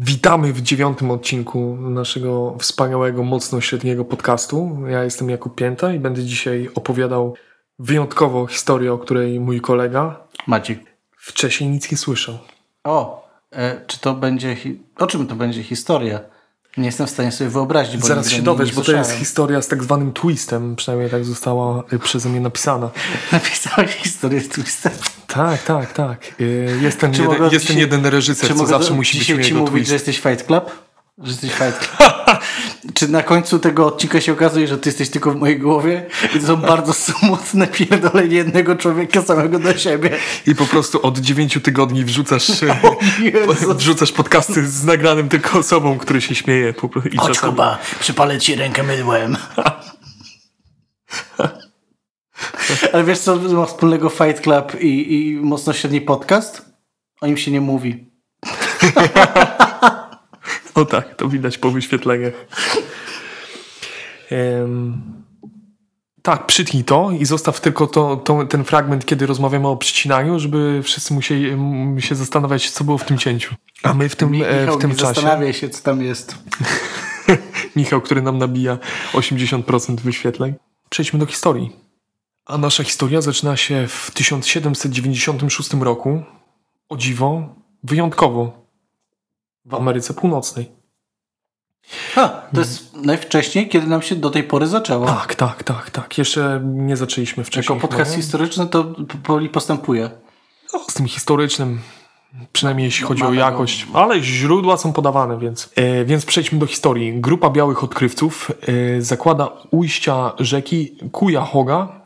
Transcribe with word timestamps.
Witamy 0.00 0.52
w 0.52 0.62
dziewiątym 0.62 1.10
odcinku 1.10 1.76
naszego 1.76 2.56
wspaniałego, 2.58 3.22
mocno 3.22 3.60
średniego 3.60 4.04
podcastu. 4.04 4.78
Ja 4.86 5.04
jestem 5.04 5.30
Jakub 5.30 5.54
Pięta 5.54 5.92
i 5.92 5.98
będę 5.98 6.24
dzisiaj 6.24 6.70
opowiadał 6.74 7.34
wyjątkowo 7.78 8.46
historię, 8.46 8.92
o 8.92 8.98
której 8.98 9.40
mój 9.40 9.60
kolega 9.60 10.26
Maciek. 10.46 10.78
wcześniej 11.16 11.70
nic 11.70 11.90
nie 11.90 11.96
słyszał. 11.96 12.38
O, 12.84 13.28
e, 13.50 13.80
czy 13.86 14.00
to 14.00 14.14
będzie. 14.14 14.56
O 14.98 15.06
czym 15.06 15.26
to 15.26 15.34
będzie 15.34 15.62
historia? 15.62 16.20
Nie 16.76 16.86
jestem 16.86 17.06
w 17.06 17.10
stanie 17.10 17.32
sobie 17.32 17.50
wyobrazić. 17.50 17.96
Bo 17.96 18.06
Zaraz 18.06 18.30
się 18.30 18.42
dowiesz, 18.42 18.72
bo 18.72 18.82
to 18.82 18.92
jest 18.92 19.12
historia 19.12 19.62
z 19.62 19.68
tak 19.68 19.82
zwanym 19.82 20.12
twistem, 20.12 20.76
przynajmniej 20.76 21.10
tak 21.10 21.24
została 21.24 21.82
y, 21.92 21.98
przeze 21.98 22.28
mnie 22.28 22.40
napisana. 22.40 22.90
Napisałeś 23.32 23.90
historię 23.90 24.40
z 24.40 24.48
twistem. 24.48 24.92
Tak, 25.34 25.62
tak, 25.62 25.92
tak. 25.92 26.18
Y, 26.40 26.78
Jest 26.82 27.00
ten, 27.00 27.12
Czy 27.12 27.22
jeden, 27.22 27.38
mogę 27.38 27.44
jest 27.54 27.66
ten 27.66 27.76
dzisiaj- 27.76 27.80
jeden 27.90 28.06
reżyser, 28.06 28.48
Czy 28.48 28.54
co 28.54 28.66
zawsze 28.66 28.88
do- 28.88 28.94
musi 28.94 29.18
być 29.18 29.30
u 29.30 29.42
ci 29.42 29.54
mówić, 29.54 29.72
twist. 29.72 29.88
że 29.88 29.94
jesteś 29.94 30.20
Fight 30.20 30.46
Club? 30.46 30.70
Że 31.18 31.30
jesteś 31.30 31.50
Fight 31.50 31.78
Club? 31.78 32.10
czy 32.94 33.08
na 33.08 33.22
końcu 33.22 33.58
tego 33.58 33.86
odcinka 33.86 34.20
się 34.20 34.32
okazuje, 34.32 34.68
że 34.68 34.78
ty 34.78 34.88
jesteś 34.88 35.10
tylko 35.10 35.30
w 35.30 35.36
mojej 35.36 35.58
głowie 35.58 36.06
i 36.36 36.40
to 36.40 36.46
są 36.46 36.56
bardzo 36.56 36.92
smutne 37.04 37.66
pierdolenie 37.66 38.36
jednego 38.36 38.76
człowieka 38.76 39.22
samego 39.22 39.58
do 39.58 39.78
siebie. 39.78 40.10
I 40.46 40.54
po 40.54 40.66
prostu 40.66 41.06
od 41.06 41.18
dziewięciu 41.18 41.60
tygodni 41.60 42.04
wrzucasz, 42.04 42.50
wrzucasz 43.76 44.12
podcasty 44.12 44.66
z 44.68 44.84
nagranym 44.84 45.28
tylko 45.28 45.58
osobą, 45.58 45.98
który 45.98 46.20
się 46.20 46.34
śmieje. 46.34 46.74
I 47.12 47.16
Chodź 47.16 47.34
czasami- 47.34 47.52
Kuba, 47.52 47.78
przypalę 48.00 48.38
ci 48.38 48.54
rękę 48.54 48.82
mydłem. 48.82 49.36
Ale 52.92 53.04
wiesz 53.04 53.18
co 53.18 53.36
ma 53.36 53.66
wspólnego 53.66 54.08
Fight 54.08 54.40
Club 54.40 54.80
i, 54.80 55.14
i 55.14 55.36
mocno 55.36 55.72
średni 55.72 56.00
podcast? 56.00 56.74
O 57.20 57.26
nim 57.26 57.36
się 57.36 57.50
nie 57.50 57.60
mówi. 57.60 58.10
O 60.74 60.84
tak, 60.84 61.14
to 61.14 61.28
widać 61.28 61.58
po 61.58 61.70
wyświetleniach. 61.70 62.32
Em, 64.30 65.02
tak, 66.22 66.46
przytnij 66.46 66.84
to 66.84 67.10
i 67.20 67.24
zostaw 67.24 67.60
tylko 67.60 67.86
to, 67.86 68.16
to, 68.16 68.46
ten 68.46 68.64
fragment, 68.64 69.04
kiedy 69.04 69.26
rozmawiamy 69.26 69.68
o 69.68 69.76
przycinaniu, 69.76 70.38
żeby 70.38 70.80
wszyscy 70.82 71.14
musieli 71.14 71.50
m, 71.50 72.00
się 72.00 72.14
zastanawiać, 72.14 72.70
co 72.70 72.84
było 72.84 72.98
w 72.98 73.04
tym 73.04 73.18
cięciu. 73.18 73.54
A 73.82 73.94
my 73.94 74.08
w 74.08 74.16
tym, 74.16 74.28
e, 74.28 74.30
Michał, 74.30 74.78
w 74.78 74.80
tym 74.80 74.90
nie 74.90 74.96
czasie... 74.96 75.14
zastanawiaj 75.14 75.54
się, 75.54 75.68
co 75.68 75.82
tam 75.82 76.02
jest. 76.02 76.34
Michał, 77.76 78.00
który 78.00 78.22
nam 78.22 78.38
nabija 78.38 78.78
80% 79.12 80.00
wyświetleń. 80.00 80.54
Przejdźmy 80.88 81.18
do 81.18 81.26
historii. 81.26 81.83
A 82.46 82.58
nasza 82.58 82.84
historia 82.84 83.20
zaczyna 83.20 83.56
się 83.56 83.88
w 83.88 84.10
1796 84.14 85.74
roku. 85.74 86.22
O 86.88 86.96
dziwo, 86.96 87.54
wyjątkowo. 87.82 88.66
W 89.64 89.74
Ameryce 89.74 90.14
Północnej. 90.14 90.70
Ha, 92.14 92.42
to 92.54 92.60
jest 92.60 92.96
najwcześniej, 92.96 93.68
kiedy 93.68 93.86
nam 93.86 94.02
się 94.02 94.16
do 94.16 94.30
tej 94.30 94.42
pory 94.42 94.66
zaczęło. 94.66 95.06
Tak, 95.06 95.34
tak, 95.34 95.62
tak, 95.62 95.90
tak. 95.90 96.18
Jeszcze 96.18 96.60
nie 96.64 96.96
zaczęliśmy 96.96 97.44
wcześniej. 97.44 97.76
Jako 97.76 97.88
podcast 97.88 98.10
nie? 98.10 98.16
historyczny 98.16 98.66
to 98.66 98.84
powoli 99.22 99.48
postępuje. 99.48 100.10
No, 100.72 100.84
z 100.88 100.94
tym 100.94 101.08
historycznym, 101.08 101.80
przynajmniej 102.52 102.84
jeśli 102.84 103.06
chodzi 103.06 103.22
o 103.22 103.32
jakość, 103.32 103.86
ale 103.94 104.22
źródła 104.22 104.76
są 104.76 104.92
podawane, 104.92 105.38
więc. 105.38 105.70
E, 105.76 106.04
więc 106.04 106.24
przejdźmy 106.24 106.58
do 106.58 106.66
historii. 106.66 107.20
Grupa 107.20 107.50
białych 107.50 107.84
odkrywców 107.84 108.50
e, 108.96 109.02
zakłada 109.02 109.50
ujścia 109.70 110.32
rzeki 110.38 110.98
Cuyahoga 111.12 112.03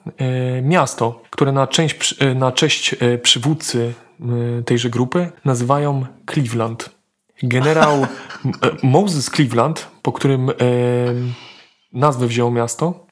miasto, 0.63 1.23
które 1.31 1.53
na, 1.53 1.67
część, 1.67 2.15
e, 2.19 2.35
na 2.35 2.53
cześć 2.53 2.95
e, 3.01 3.19
przywódcy 3.19 3.95
e, 4.21 4.63
tejże 4.63 4.91
grupy 4.91 5.31
nazywają 5.45 6.07
Cleveland. 6.31 6.91
Generał 7.43 8.03
e, 8.03 8.07
Moses 8.83 9.31
Cleveland, 9.31 9.89
po 10.03 10.13
którym 10.13 10.51
e, 10.51 10.55
nazwę 11.93 12.27
wzięło 12.27 12.51
miasto, 12.51 13.09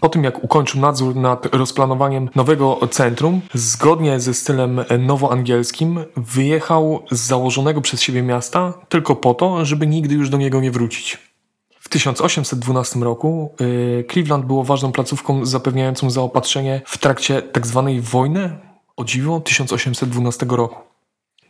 po 0.00 0.08
tym, 0.08 0.24
jak 0.24 0.44
ukończył 0.44 0.80
nadzór 0.80 1.16
nad 1.16 1.54
rozplanowaniem 1.54 2.28
nowego 2.34 2.80
centrum, 2.90 3.40
zgodnie 3.54 4.20
ze 4.20 4.34
stylem 4.34 4.84
nowoangielskim, 4.98 6.04
wyjechał 6.16 7.04
z 7.10 7.20
założonego 7.20 7.80
przez 7.80 8.02
siebie 8.02 8.22
miasta 8.22 8.72
tylko 8.88 9.16
po 9.16 9.34
to, 9.34 9.64
żeby 9.64 9.86
nigdy 9.86 10.14
już 10.14 10.30
do 10.30 10.36
niego 10.36 10.60
nie 10.60 10.70
wrócić. 10.70 11.31
W 11.92 11.94
1812 11.94 13.00
roku 13.00 13.54
y, 13.60 14.04
Cleveland 14.12 14.46
było 14.46 14.64
ważną 14.64 14.92
placówką 14.92 15.46
zapewniającą 15.46 16.10
zaopatrzenie 16.10 16.80
w 16.86 16.98
trakcie 16.98 17.42
tzw. 17.54 17.90
wojny, 18.00 18.58
o 18.96 19.04
dziwo, 19.04 19.40
1812 19.40 20.46
roku. 20.48 20.76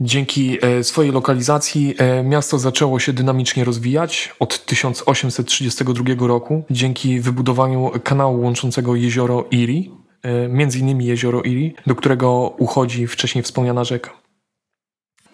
Dzięki 0.01 0.59
e, 0.63 0.85
swojej 0.85 1.13
lokalizacji 1.13 1.95
e, 1.99 2.23
miasto 2.23 2.59
zaczęło 2.59 2.99
się 3.01 3.13
dynamicznie 3.13 3.65
rozwijać 3.65 4.35
od 4.39 4.65
1832 4.67 6.27
roku 6.27 6.65
dzięki 6.71 7.21
wybudowaniu 7.21 7.91
kanału 8.05 8.43
łączącego 8.43 8.95
jezioro 8.95 9.45
Erie, 9.53 9.83
e, 10.23 10.49
między 10.49 10.79
innymi 10.79 11.07
jezioro 11.07 11.41
Erie, 11.41 11.71
do 11.87 11.95
którego 11.95 12.55
uchodzi 12.59 13.07
wcześniej 13.07 13.45
wspomniana 13.45 13.85
rzeka. 13.85 14.22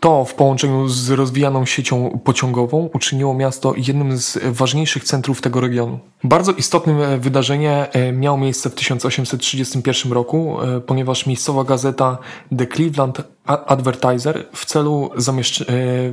To 0.01 0.25
w 0.25 0.35
połączeniu 0.35 0.89
z 0.89 1.11
rozwijaną 1.11 1.67
siecią 1.67 2.21
pociągową 2.25 2.91
uczyniło 2.95 3.35
miasto 3.35 3.73
jednym 3.77 4.19
z 4.19 4.39
ważniejszych 4.45 5.05
centrów 5.05 5.41
tego 5.41 5.61
regionu. 5.61 5.99
Bardzo 6.25 6.53
istotnym 6.53 7.01
e, 7.03 7.19
wydarzenie 7.19 7.93
e, 7.93 8.13
miało 8.13 8.39
miejsce 8.39 8.71
w 8.71 8.75
1831 8.75 10.13
roku, 10.13 10.63
e, 10.63 10.81
ponieważ 10.81 11.27
miejscowa 11.27 11.65
gazeta 11.65 12.19
The 12.59 12.67
Cleveland 12.67 13.23
Advertiser 13.47 14.47
w 14.53 14.65
celu, 14.67 15.11
zamieszcz- 15.17 15.65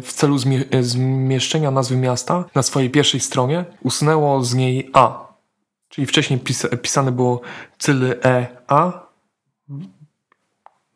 w 0.02 0.13
celu 0.13 0.35
zmie- 0.35 0.84
zmieszczenia 0.84 1.72
nazwy 1.72 1.97
miasta 1.97 2.46
na 2.56 2.63
swojej 2.63 2.90
pierwszej 2.90 3.19
stronie 3.19 3.66
usunęło 3.84 4.44
z 4.44 4.53
niej 4.53 4.90
A. 4.94 5.25
Czyli 5.90 6.07
wcześniej 6.07 6.40
pis- 6.40 6.78
pisane 6.81 7.12
było 7.12 7.41
cyle 7.79 8.23
E 8.23 8.47
A 8.67 9.06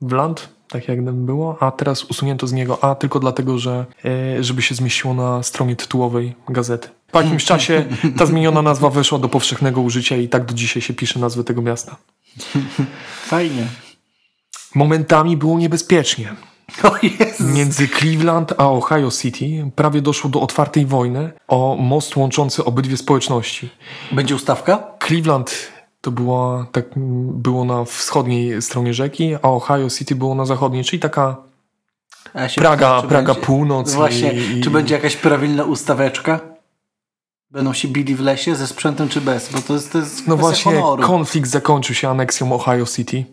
Wland, 0.01 0.49
tak 0.69 0.87
jak 0.87 1.01
nam 1.01 1.25
było, 1.25 1.63
a 1.63 1.71
teraz 1.71 2.03
usunięto 2.03 2.47
z 2.47 2.53
niego 2.53 2.83
A 2.83 2.95
tylko 2.95 3.19
dlatego, 3.19 3.57
że 3.57 3.85
e, 4.05 4.43
żeby 4.43 4.61
się 4.61 4.75
zmieściło 4.75 5.13
na 5.13 5.43
stronie 5.43 5.75
tytułowej 5.75 6.35
gazety. 6.49 6.89
Po 7.11 7.21
jakimś 7.21 7.45
czasie 7.51 7.85
ta 8.17 8.25
zmieniona 8.25 8.61
nazwa 8.61 8.89
weszła 8.89 9.19
do 9.19 9.29
powszechnego 9.29 9.81
użycia 9.81 10.15
i 10.15 10.29
tak 10.29 10.45
do 10.45 10.53
dzisiaj 10.53 10.81
się 10.81 10.93
pisze 10.93 11.19
nazwę 11.19 11.43
tego 11.43 11.61
miasta. 11.61 11.95
Fajnie. 13.33 13.67
Momentami 14.75 15.37
było 15.37 15.59
niebezpiecznie. 15.59 16.35
O 16.83 16.91
Jezu. 17.03 17.43
Między 17.43 17.87
Cleveland 17.87 18.53
a 18.57 18.69
Ohio 18.69 19.11
City 19.11 19.71
prawie 19.75 20.01
doszło 20.01 20.29
do 20.29 20.41
otwartej 20.41 20.85
wojny 20.85 21.31
o 21.47 21.77
most 21.79 22.15
łączący 22.15 22.65
obydwie 22.65 22.97
społeczności. 22.97 23.69
Będzie 24.11 24.35
ustawka? 24.35 24.83
Cleveland 25.07 25.71
to 26.01 26.11
była, 26.11 26.65
tak, 26.71 26.85
było 27.33 27.65
na 27.65 27.85
wschodniej 27.85 28.61
stronie 28.61 28.93
rzeki, 28.93 29.35
a 29.35 29.41
Ohio 29.49 29.89
City 29.89 30.15
było 30.15 30.35
na 30.35 30.45
zachodniej, 30.45 30.83
czyli 30.83 30.99
taka 30.99 31.37
Praga, 32.55 32.75
pytam, 32.87 33.01
czy 33.01 33.07
Praga 33.07 33.33
będzie- 33.33 33.45
północ. 33.47 33.93
Właśnie, 33.93 34.33
i, 34.33 34.57
i, 34.57 34.61
czy 34.61 34.69
będzie 34.69 34.95
jakaś 34.95 35.15
prawilna 35.15 35.63
ustaweczka? 35.63 36.39
Będą 37.51 37.73
się 37.73 37.87
bili 37.87 38.15
w 38.15 38.19
lesie 38.19 38.55
ze 38.55 38.67
sprzętem 38.67 39.09
czy 39.09 39.21
bez? 39.21 39.49
Bo 39.53 39.61
to 39.61 39.73
jest, 39.73 39.91
to 39.91 39.97
jest 39.97 40.27
No 40.27 40.37
właśnie, 40.37 40.73
honoru. 40.73 41.03
konflikt 41.03 41.49
zakończył 41.49 41.95
się 41.95 42.09
aneksją 42.09 42.53
Ohio 42.53 42.85
City, 42.85 43.25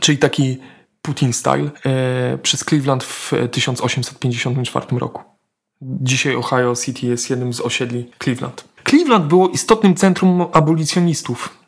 czyli 0.00 0.18
taki 0.18 0.58
Putin 1.02 1.32
style, 1.32 1.70
e, 1.86 2.38
przez 2.38 2.64
Cleveland 2.64 3.04
w 3.04 3.32
1854 3.52 4.98
roku. 4.98 5.22
Dzisiaj 5.82 6.36
Ohio 6.36 6.76
City 6.76 7.06
jest 7.06 7.30
jednym 7.30 7.52
z 7.52 7.60
osiedli 7.60 8.10
Cleveland. 8.24 8.64
Cleveland 8.88 9.26
było 9.26 9.48
istotnym 9.48 9.94
centrum 9.94 10.46
abolicjonistów. 10.52 11.59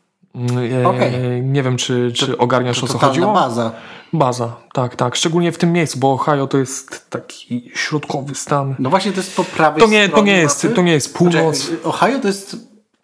E, 0.82 0.88
Okej. 0.88 1.42
Nie 1.42 1.62
wiem, 1.62 1.76
czy, 1.76 2.12
czy 2.14 2.38
ogarniasz 2.38 2.80
to 2.80 2.86
o 2.86 2.88
co 2.88 2.98
chodziło. 2.98 3.32
baza. 3.32 3.72
Baza, 4.12 4.56
tak, 4.72 4.96
tak. 4.96 5.16
Szczególnie 5.16 5.52
w 5.52 5.58
tym 5.58 5.72
miejscu, 5.72 5.98
bo 5.98 6.12
Ohio 6.12 6.46
to 6.46 6.58
jest 6.58 7.10
taki 7.10 7.70
środkowy 7.74 8.34
stan. 8.34 8.74
No 8.78 8.90
właśnie 8.90 9.12
to 9.12 9.16
jest 9.20 9.36
po 9.36 9.44
prawej 9.44 9.82
To 9.82 9.88
nie, 9.88 10.08
to 10.08 10.22
nie, 10.22 10.36
jest, 10.38 10.64
mapy. 10.64 10.76
to 10.76 10.82
nie 10.82 10.92
jest 10.92 11.14
północ. 11.16 11.56
Znaczy, 11.56 11.82
Ohio 11.84 12.18
to 12.20 12.28
jest 12.28 12.56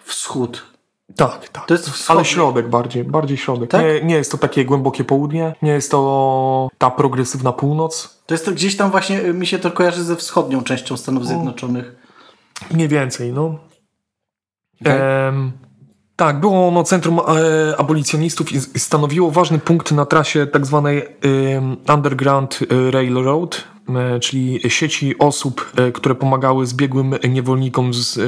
wschód. 0.02 0.66
Tak, 1.16 1.48
tak. 1.48 1.66
To 1.66 1.74
jest 1.74 1.86
Ale 1.88 1.94
wschodnie. 1.94 2.24
środek 2.24 2.68
bardziej, 2.68 3.04
bardziej 3.04 3.36
środek. 3.36 3.70
Tak? 3.70 3.82
Nie, 3.82 4.02
nie 4.04 4.14
jest 4.14 4.32
to 4.32 4.38
takie 4.38 4.64
głębokie 4.64 5.04
południe, 5.04 5.54
nie 5.62 5.70
jest 5.72 5.90
to 5.90 6.68
ta 6.78 6.90
progresywna 6.90 7.52
północ. 7.52 8.18
To 8.26 8.34
jest 8.34 8.44
to 8.44 8.52
gdzieś 8.52 8.76
tam 8.76 8.90
właśnie, 8.90 9.20
y, 9.20 9.34
mi 9.34 9.46
się 9.46 9.58
to 9.58 9.70
kojarzy 9.70 10.04
ze 10.04 10.16
wschodnią 10.16 10.62
częścią 10.62 10.96
Stanów 10.96 11.26
Zjednoczonych. 11.26 11.96
Mniej 12.70 12.88
więcej, 12.88 13.32
no. 13.32 13.58
Okej. 14.80 14.98
Em, 15.28 15.52
tak, 16.18 16.40
było 16.40 16.68
ono 16.68 16.84
centrum 16.84 17.20
e, 17.20 17.22
abolicjonistów 17.76 18.52
i 18.52 18.60
stanowiło 18.60 19.30
ważny 19.30 19.58
punkt 19.58 19.92
na 19.92 20.06
trasie 20.06 20.46
tak 20.46 20.66
zwanej 20.66 20.98
em, 20.98 21.76
Underground 21.94 22.58
Railroad, 22.90 23.64
e, 23.88 24.20
czyli 24.20 24.60
sieci 24.68 25.18
osób, 25.18 25.72
e, 25.76 25.92
które 25.92 26.14
pomagały 26.14 26.66
zbiegłym 26.66 27.14
niewolnikom 27.28 27.94
z, 27.94 28.18
e, 28.18 28.22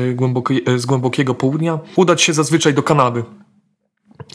e, 0.72 0.78
z 0.78 0.86
głębokiego 0.86 1.34
południa 1.34 1.78
udać 1.96 2.22
się 2.22 2.32
zazwyczaj 2.32 2.74
do 2.74 2.82
Kanady. 2.82 3.24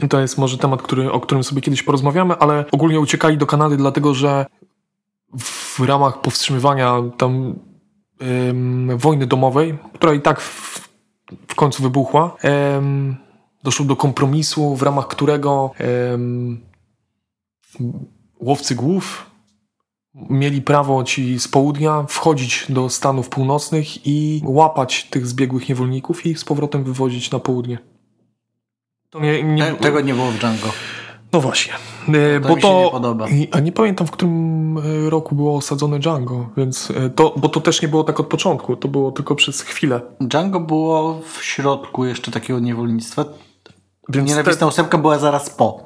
To 0.10 0.20
jest 0.20 0.38
może 0.38 0.58
temat, 0.58 0.82
który, 0.82 1.12
o 1.12 1.20
którym 1.20 1.44
sobie 1.44 1.62
kiedyś 1.62 1.84
porozmawiamy, 1.84 2.38
ale 2.38 2.66
ogólnie 2.72 3.00
uciekali 3.00 3.38
do 3.38 3.46
Kanady 3.46 3.78
dlatego, 3.78 4.14
że 4.14 4.46
w 5.40 5.80
ramach 5.80 6.22
powstrzymywania 6.22 7.02
tam 7.18 7.56
wojny 8.96 9.28
domowej, 9.28 9.78
która 9.94 10.14
i 10.14 10.22
tak 10.22 10.42
w, 10.42 10.90
w 11.48 11.56
końcu 11.56 11.84
wybuchła. 11.84 12.38
Doszło 13.66 13.86
do 13.86 13.96
kompromisu, 13.96 14.76
w 14.76 14.82
ramach 14.82 15.08
którego 15.08 15.72
em, 15.78 16.62
łowcy 18.40 18.76
głów 18.76 19.32
mieli 20.30 20.62
prawo 20.62 21.04
ci 21.04 21.40
z 21.40 21.48
południa 21.48 22.06
wchodzić 22.10 22.66
do 22.70 22.90
Stanów 22.90 23.30
Północnych 23.30 24.08
i 24.08 24.42
łapać 24.46 25.04
tych 25.04 25.28
zbiegłych 25.28 25.70
niewolników 25.70 26.26
i 26.26 26.30
ich 26.30 26.40
z 26.40 26.46
powrotem 26.46 26.84
wywozić 26.84 27.32
na 27.32 27.40
południe. 27.40 27.78
To 29.10 29.20
nie, 29.20 29.44
nie, 29.44 29.64
Te, 29.64 29.76
tego 29.76 30.02
nie 30.02 30.14
było 30.14 30.32
w 30.32 30.38
Django. 30.40 30.68
no 31.34 31.42
właśnie. 31.42 31.74
E, 32.08 32.40
To 32.40 32.50
bo 32.50 32.56
to, 32.58 32.84
nie 32.84 32.92
podoba. 32.92 33.28
A 33.52 33.60
nie 33.60 33.72
pamiętam, 33.72 34.08
w 34.08 34.12
którym 34.12 34.78
e, 34.78 35.10
roku 35.10 35.36
było 35.36 35.56
osadzone 35.58 36.00
Django, 36.00 36.50
więc 36.58 36.92
e, 36.92 37.10
to, 37.10 37.34
bo 37.38 37.50
to 37.50 37.62
też 37.62 37.82
nie 37.82 37.88
było 37.88 38.04
tak 38.04 38.20
od 38.20 38.28
początku, 38.28 38.76
to 38.76 38.88
było 38.88 39.12
tylko 39.12 39.36
przez 39.36 39.62
chwilę. 39.62 40.02
Django 40.22 40.60
było 40.60 41.22
w 41.34 41.44
środku 41.44 42.06
jeszcze 42.06 42.32
takiego 42.32 42.60
niewolnictwa. 42.60 43.26
Więc 44.10 44.30
Nienawistna 44.30 44.68
ósemka 44.68 44.98
była 44.98 45.18
zaraz 45.20 45.50
po. 45.50 45.86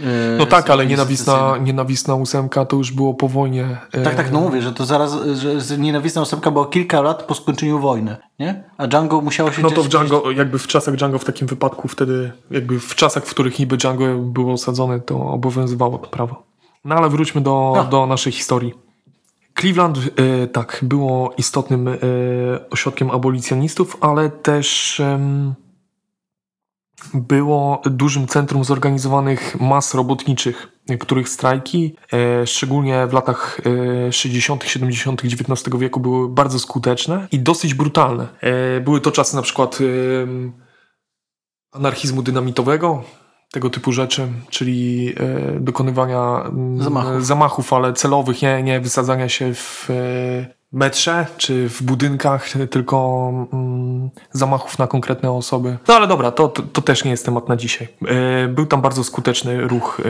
Yy, 0.00 0.06
No 0.38 0.46
tak, 0.46 0.70
ale 0.70 0.86
nienawistna, 0.86 1.56
nienawistna 1.60 2.14
ósemka 2.14 2.64
to 2.64 2.76
już 2.76 2.92
było 2.92 3.14
po 3.14 3.28
wojnie. 3.28 3.78
e, 3.92 4.02
Tak, 4.02 4.14
tak, 4.14 4.32
no 4.32 4.40
mówię, 4.40 4.62
że 4.62 4.72
to 4.72 4.86
zaraz, 4.86 5.16
że 5.58 5.78
nienawistna 5.78 6.22
ósemka 6.22 6.50
była 6.50 6.66
kilka 6.68 7.00
lat 7.00 7.22
po 7.22 7.34
skończeniu 7.34 7.78
wojny, 7.78 8.16
nie? 8.38 8.64
A 8.78 8.86
Django 8.86 9.20
musiało 9.20 9.52
się 9.52 9.62
No 9.62 9.70
to 9.70 9.82
w 9.82 9.88
Django, 9.88 10.30
jakby 10.30 10.58
w 10.58 10.66
czasach 10.66 10.96
Django 10.96 11.18
w 11.18 11.24
takim 11.24 11.46
wypadku 11.48 11.88
wtedy, 11.88 12.32
jakby 12.50 12.80
w 12.80 12.94
czasach, 12.94 13.24
w 13.26 13.30
których 13.30 13.58
niby 13.58 13.76
Django 13.76 14.18
było 14.18 14.52
osadzone, 14.52 15.00
to 15.00 15.20
obowiązywało 15.26 15.98
to 15.98 16.06
prawo. 16.08 16.42
No 16.84 16.94
ale 16.94 17.08
wróćmy 17.08 17.40
do, 17.40 17.72
No. 17.76 17.84
do 17.84 18.06
naszej 18.06 18.32
historii. 18.32 18.74
Cleveland, 19.60 19.98
e, 19.98 20.46
tak, 20.46 20.78
było 20.82 21.34
istotnym 21.38 21.88
e, 21.88 21.94
ośrodkiem 22.70 23.10
abolicjonistów, 23.10 23.96
ale 24.00 24.30
też 24.30 25.02
było 27.14 27.82
dużym 27.84 28.26
centrum 28.26 28.64
zorganizowanych 28.64 29.60
mas 29.60 29.94
robotniczych, 29.94 30.68
których 31.00 31.28
strajki, 31.28 31.96
e, 32.12 32.46
szczególnie 32.46 33.06
w 33.06 33.12
latach 33.12 33.60
e, 34.08 34.12
60., 34.12 34.64
70. 34.64 35.22
XIX 35.24 35.78
wieku, 35.78 36.00
były 36.00 36.28
bardzo 36.28 36.58
skuteczne 36.58 37.28
i 37.32 37.38
dosyć 37.38 37.74
brutalne. 37.74 38.28
E, 38.40 38.80
były 38.80 39.00
to 39.00 39.12
czasy 39.12 39.36
na 39.36 39.42
przykład 39.42 39.78
anarchizmu 41.72 42.22
dynamitowego, 42.22 43.02
tego 43.52 43.70
typu 43.70 43.92
rzeczy, 43.92 44.28
czyli 44.50 45.12
e, 45.16 45.60
dokonywania 45.60 46.42
mm, 46.48 46.82
Zamachów. 46.82 47.26
zamachów, 47.26 47.72
ale 47.72 47.92
celowych, 47.92 48.42
nie, 48.42 48.62
nie 48.62 48.80
wysadzania 48.80 49.28
się 49.28 49.54
w 49.54 49.90
e, 49.90 50.55
metrze 50.76 51.26
czy 51.36 51.68
w 51.68 51.82
budynkach, 51.82 52.48
tylko 52.70 53.30
mm, 53.52 54.10
zamachów 54.32 54.78
na 54.78 54.86
konkretne 54.86 55.32
osoby. 55.32 55.78
No 55.88 55.94
ale 55.94 56.06
dobra, 56.06 56.30
to, 56.30 56.48
to, 56.48 56.62
to 56.62 56.82
też 56.82 57.04
nie 57.04 57.10
jest 57.10 57.24
temat 57.24 57.48
na 57.48 57.56
dzisiaj. 57.56 57.88
E, 58.08 58.48
był 58.48 58.66
tam 58.66 58.80
bardzo 58.82 59.04
skuteczny 59.04 59.68
ruch 59.68 60.00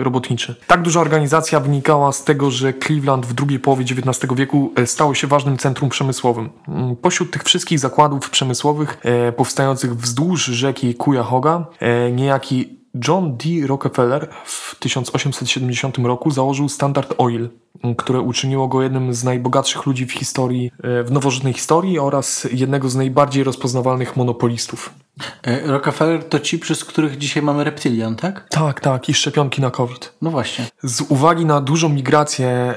e, 0.00 0.04
robotniczy. 0.04 0.54
Tak 0.66 0.82
duża 0.82 1.00
organizacja 1.00 1.60
wynikała 1.60 2.12
z 2.12 2.24
tego, 2.24 2.50
że 2.50 2.72
Cleveland 2.72 3.26
w 3.26 3.32
drugiej 3.32 3.58
połowie 3.58 3.84
XIX 3.84 4.34
wieku 4.34 4.72
e, 4.76 4.86
stało 4.86 5.14
się 5.14 5.26
ważnym 5.26 5.58
centrum 5.58 5.90
przemysłowym. 5.90 6.50
Mm, 6.68 6.96
Pośród 6.96 7.30
tych 7.30 7.42
wszystkich 7.42 7.78
zakładów 7.78 8.30
przemysłowych 8.30 9.00
powstających 9.36 9.96
wzdłuż 9.96 10.44
rzeki 10.44 10.94
Cuyahoga, 10.94 11.66
niejaki 12.12 12.75
John 13.08 13.36
D. 13.36 13.66
Rockefeller 13.66 14.28
w 14.44 14.76
1870 14.78 15.98
roku 15.98 16.30
założył 16.30 16.68
Standard 16.68 17.14
Oil, 17.18 17.48
które 17.96 18.20
uczyniło 18.20 18.68
go 18.68 18.82
jednym 18.82 19.14
z 19.14 19.24
najbogatszych 19.24 19.86
ludzi 19.86 20.06
w 20.06 20.12
historii, 20.12 20.70
e, 20.82 21.02
w 21.02 21.12
nowożytnej 21.12 21.52
historii 21.52 21.98
oraz 21.98 22.48
jednego 22.52 22.88
z 22.88 22.96
najbardziej 22.96 23.44
rozpoznawalnych 23.44 24.16
monopolistów. 24.16 24.94
E, 25.42 25.66
Rockefeller 25.66 26.24
to 26.24 26.40
ci, 26.40 26.58
przez 26.58 26.84
których 26.84 27.18
dzisiaj 27.18 27.42
mamy 27.42 27.64
reptilian, 27.64 28.16
tak? 28.16 28.46
Tak, 28.50 28.80
tak, 28.80 29.08
i 29.08 29.14
szczepionki 29.14 29.62
na 29.62 29.70
COVID. 29.70 30.12
No 30.22 30.30
właśnie. 30.30 30.66
Z 30.82 31.00
uwagi 31.00 31.44
na 31.44 31.60
dużą 31.60 31.88
migrację 31.88 32.48
e, 32.48 32.74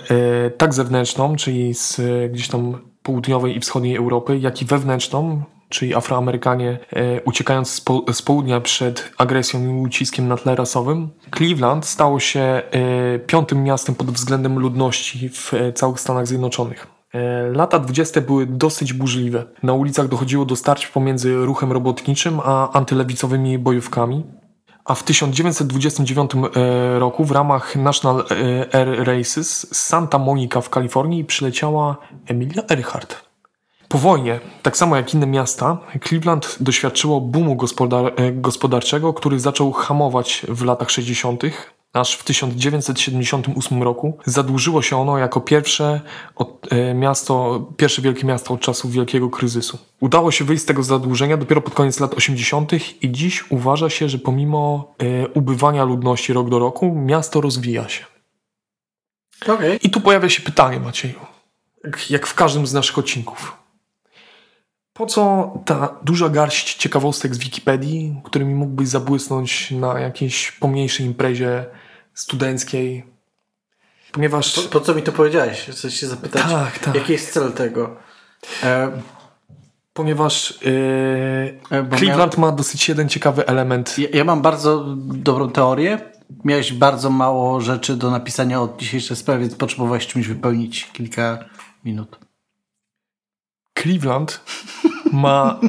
tak 0.49 0.73
zewnętrzną, 0.73 1.35
czyli 1.35 1.73
z 1.73 2.01
gdzieś 2.31 2.47
tam 2.47 2.77
południowej 3.03 3.57
i 3.57 3.59
wschodniej 3.59 3.95
Europy, 3.95 4.39
jak 4.39 4.61
i 4.61 4.65
wewnętrzną, 4.65 5.43
czyli 5.69 5.95
Afroamerykanie 5.95 6.79
e, 6.93 7.21
uciekając 7.21 7.69
z, 7.69 7.81
po, 7.81 8.05
z 8.13 8.21
południa 8.21 8.61
przed 8.61 9.11
agresją 9.17 9.63
i 9.63 9.81
uciskiem 9.81 10.27
na 10.27 10.37
tle 10.37 10.55
rasowym, 10.55 11.09
Cleveland 11.35 11.85
stało 11.85 12.19
się 12.19 12.39
e, 12.39 13.19
piątym 13.19 13.63
miastem 13.63 13.95
pod 13.95 14.11
względem 14.11 14.59
ludności 14.59 15.29
w 15.29 15.53
e, 15.53 15.73
całych 15.73 15.99
Stanach 15.99 16.27
Zjednoczonych. 16.27 16.87
Lata 17.51 17.79
20. 17.79 18.21
były 18.21 18.45
dosyć 18.45 18.93
burzliwe. 18.93 19.45
Na 19.63 19.73
ulicach 19.73 20.07
dochodziło 20.07 20.45
do 20.45 20.55
starć 20.55 20.87
pomiędzy 20.87 21.35
ruchem 21.35 21.71
robotniczym 21.71 22.39
a 22.43 22.71
antylewicowymi 22.71 23.57
bojówkami. 23.57 24.23
A 24.85 24.95
w 24.95 25.03
1929 25.03 26.31
e, 26.35 26.99
roku 26.99 27.25
w 27.25 27.31
ramach 27.31 27.75
National 27.75 28.25
Air 28.71 29.03
Races 29.07 29.75
z 29.77 29.85
Santa 29.85 30.19
Monica 30.19 30.61
w 30.61 30.69
Kalifornii 30.69 31.25
przyleciała 31.25 31.97
Emilia 32.27 32.63
Earhart. 32.69 33.28
Po 33.89 33.97
wojnie, 33.97 34.39
tak 34.61 34.77
samo 34.77 34.95
jak 34.95 35.13
inne 35.13 35.27
miasta, 35.27 35.77
Cleveland 36.07 36.57
doświadczyło 36.59 37.21
boomu 37.21 37.55
gospodar- 37.55 38.11
e, 38.15 38.31
gospodarczego, 38.31 39.13
który 39.13 39.39
zaczął 39.39 39.71
hamować 39.71 40.45
w 40.49 40.65
latach 40.65 40.91
60., 40.91 41.43
aż 41.93 42.15
w 42.15 42.23
1978 42.23 43.83
roku 43.83 44.17
zadłużyło 44.25 44.81
się 44.81 44.97
ono 44.97 45.17
jako 45.17 45.41
pierwsze 45.41 46.01
od, 46.35 46.73
e, 46.73 46.93
miasto, 46.93 47.65
pierwsze 47.77 48.01
wielkie 48.01 48.27
miasto 48.27 48.53
od 48.53 48.61
czasów 48.61 48.91
wielkiego 48.91 49.29
kryzysu. 49.29 49.77
Udało 49.99 50.31
się 50.31 50.45
wyjść 50.45 50.63
z 50.63 50.65
tego 50.65 50.83
zadłużenia 50.83 51.37
dopiero 51.37 51.61
pod 51.61 51.73
koniec 51.73 51.99
lat 51.99 52.13
80. 52.13 52.71
i 53.03 53.11
dziś 53.11 53.51
uważa 53.51 53.89
się, 53.89 54.09
że 54.09 54.17
pomimo 54.17 54.93
e, 54.99 55.27
ubywania 55.27 55.83
ludności 55.83 56.33
rok 56.33 56.49
do 56.49 56.59
roku, 56.59 56.95
miasto 56.95 57.41
rozwija 57.41 57.89
się. 57.89 58.05
Okej. 59.47 59.79
I 59.83 59.89
tu 59.89 60.01
pojawia 60.01 60.29
się 60.29 60.41
pytanie, 60.41 60.79
Macieju, 60.79 61.19
jak 62.09 62.27
w 62.27 62.33
każdym 62.33 62.67
z 62.67 62.73
naszych 62.73 62.97
odcinków. 62.97 63.59
Po 64.99 65.05
co 65.05 65.53
ta 65.65 65.95
duża 66.03 66.29
garść 66.29 66.75
ciekawostek 66.75 67.35
z 67.35 67.37
Wikipedii, 67.37 68.21
którymi 68.23 68.55
mógłbyś 68.55 68.87
zabłysnąć 68.87 69.71
na 69.71 69.99
jakiejś 69.99 70.51
pomniejszej 70.51 71.05
imprezie 71.05 71.65
studenckiej? 72.13 73.03
Ponieważ... 74.11 74.55
Po, 74.55 74.61
po 74.61 74.79
co 74.79 74.95
mi 74.95 75.01
to 75.03 75.11
powiedziałeś? 75.11 75.65
Chcę 75.71 75.91
się 75.91 76.07
zapytać, 76.07 76.41
Tak, 76.43 76.79
tak. 76.79 76.95
jaki 76.95 77.11
jest 77.11 77.33
cel 77.33 77.51
tego? 77.53 77.95
E, 78.63 79.01
Ponieważ 79.93 80.59
E, 81.71 81.83
bo 81.83 81.97
Cleveland 81.97 82.37
ma 82.37 82.51
dosyć 82.51 82.89
jeden 82.89 83.09
ciekawy 83.09 83.47
element. 83.47 83.99
ja, 83.99 84.07
ja 84.13 84.23
mam 84.23 84.41
bardzo 84.41 84.85
dobrą 84.97 85.49
teorię. 85.49 85.99
Miałeś 86.45 86.73
bardzo 86.73 87.09
mało 87.09 87.61
rzeczy 87.61 87.95
do 87.97 88.11
napisania 88.11 88.61
od 88.61 88.77
dzisiejszej 88.77 89.17
sprawy, 89.17 89.39
więc 89.41 89.55
potrzebowałeś 89.55 90.07
czymś 90.07 90.27
wypełnić 90.27 90.89
kilka 90.93 91.37
minut. 91.85 92.19
Cleveland 93.81 94.41
ma 95.11 95.59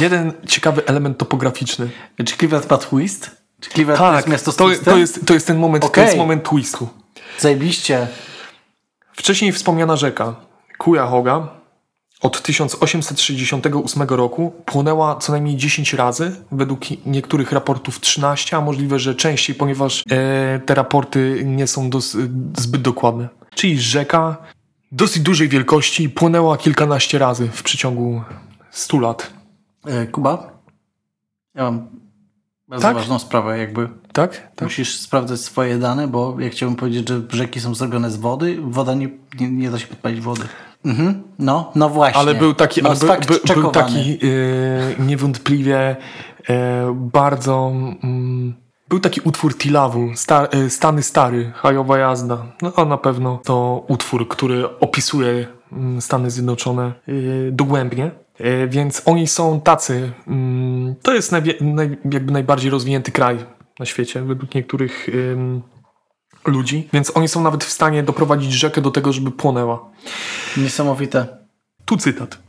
jeden 0.00 0.32
ciekawy 0.46 0.86
element 0.86 1.18
topograficzny. 1.18 1.90
Czy 2.24 2.36
Cleveland 2.36 2.70
ma 2.70 2.78
twist? 2.78 3.30
Czy 3.60 3.70
Cleveland 3.70 3.98
to 3.98 4.04
Tak, 4.04 4.16
jest 4.16 4.28
miasto 4.28 4.52
z 4.52 4.56
to, 4.56 4.68
to, 4.84 4.96
jest, 4.96 5.26
to 5.26 5.34
jest 5.34 5.46
ten 5.46 5.58
moment, 5.58 5.82
to 5.82 5.88
Okej. 5.88 6.04
jest 6.04 6.16
moment 6.16 6.44
twistu. 6.44 6.88
Zajebiście. 7.38 8.06
Wcześniej 9.12 9.52
wspomniana 9.52 9.96
rzeka 9.96 10.34
Cuyahoga 10.84 11.48
od 12.20 12.42
1868 12.42 14.02
roku 14.02 14.52
płonęła 14.64 15.16
co 15.16 15.32
najmniej 15.32 15.56
10 15.56 15.94
razy, 15.94 16.36
według 16.52 16.80
niektórych 17.06 17.52
raportów 17.52 18.00
13, 18.00 18.56
a 18.56 18.60
możliwe, 18.60 18.98
że 18.98 19.14
częściej, 19.14 19.56
ponieważ 19.56 20.04
e, 20.10 20.60
te 20.66 20.74
raporty 20.74 21.42
nie 21.44 21.66
są 21.66 21.90
dos, 21.90 22.16
zbyt 22.56 22.82
dokładne. 22.82 23.28
Czyli 23.54 23.80
rzeka 23.80 24.36
dosyć 24.92 25.22
dużej 25.22 25.48
wielkości 25.48 26.10
płonęła 26.10 26.56
kilkanaście 26.56 27.18
razy 27.18 27.48
w 27.52 27.62
przeciągu 27.62 28.22
100 28.76 28.98
lat. 28.98 29.32
E, 29.86 30.06
Kuba? 30.06 30.50
Ja 31.54 31.62
mam 31.62 31.88
bardzo 32.68 32.82
Tak? 32.88 32.96
ważną 32.96 33.18
sprawę, 33.18 33.58
jakby. 33.58 33.88
Tak? 34.12 34.52
tak? 34.56 34.62
Musisz 34.62 35.00
sprawdzać 35.00 35.40
swoje 35.40 35.78
dane, 35.78 36.08
bo 36.08 36.36
ja 36.40 36.48
chciałbym 36.48 36.76
powiedzieć, 36.76 37.08
że 37.08 37.22
rzeki 37.28 37.60
są 37.60 37.74
zrobione 37.74 38.10
z 38.10 38.16
wody. 38.16 38.58
Woda 38.60 38.94
nie, 38.94 39.08
nie, 39.40 39.50
nie 39.50 39.70
da 39.70 39.78
się 39.78 39.86
podpalić 39.86 40.20
wody. 40.20 40.42
Mhm. 40.84 41.22
No, 41.38 41.72
no 41.74 41.88
właśnie. 41.88 42.20
Ale 42.20 42.34
był 42.34 42.54
taki, 42.54 42.82
no, 42.82 42.88
ale 42.90 42.98
był, 42.98 43.08
fakt 43.08 43.54
był, 43.54 43.70
taki 43.70 44.18
e, 44.98 45.04
niewątpliwie 45.04 45.96
e, 46.48 46.94
bardzo. 46.94 47.72
Mm, 48.02 48.54
był 48.88 49.00
taki 49.00 49.20
utwór 49.20 49.58
Tilawu, 49.58 50.08
sta, 50.14 50.48
Stany 50.68 51.02
Stary, 51.02 51.52
Hajowa 51.54 51.98
Jazda. 51.98 52.46
No 52.62 52.72
a 52.76 52.84
na 52.84 52.96
pewno 52.96 53.40
to 53.44 53.84
utwór, 53.88 54.28
który 54.28 54.78
opisuje 54.80 55.46
mm, 55.72 56.00
Stany 56.00 56.30
Zjednoczone 56.30 56.92
dogłębnie. 57.52 58.25
E, 58.38 58.66
więc 58.68 59.02
oni 59.04 59.26
są 59.26 59.60
tacy. 59.60 60.12
Mm, 60.26 60.94
to 61.02 61.14
jest 61.14 61.32
naj, 61.32 61.42
jakby 62.10 62.32
najbardziej 62.32 62.70
rozwinięty 62.70 63.12
kraj 63.12 63.38
na 63.78 63.86
świecie, 63.86 64.22
według 64.22 64.54
niektórych 64.54 65.06
ludzi. 66.46 66.88
Więc 66.92 67.16
oni 67.16 67.28
są 67.28 67.42
nawet 67.42 67.64
w 67.64 67.70
stanie 67.70 68.02
doprowadzić 68.02 68.52
rzekę 68.52 68.80
do 68.80 68.90
tego, 68.90 69.12
żeby 69.12 69.30
płonęła. 69.30 69.90
Niesamowite. 70.56 71.26
Tu 71.84 71.96
cytat. 71.96 72.45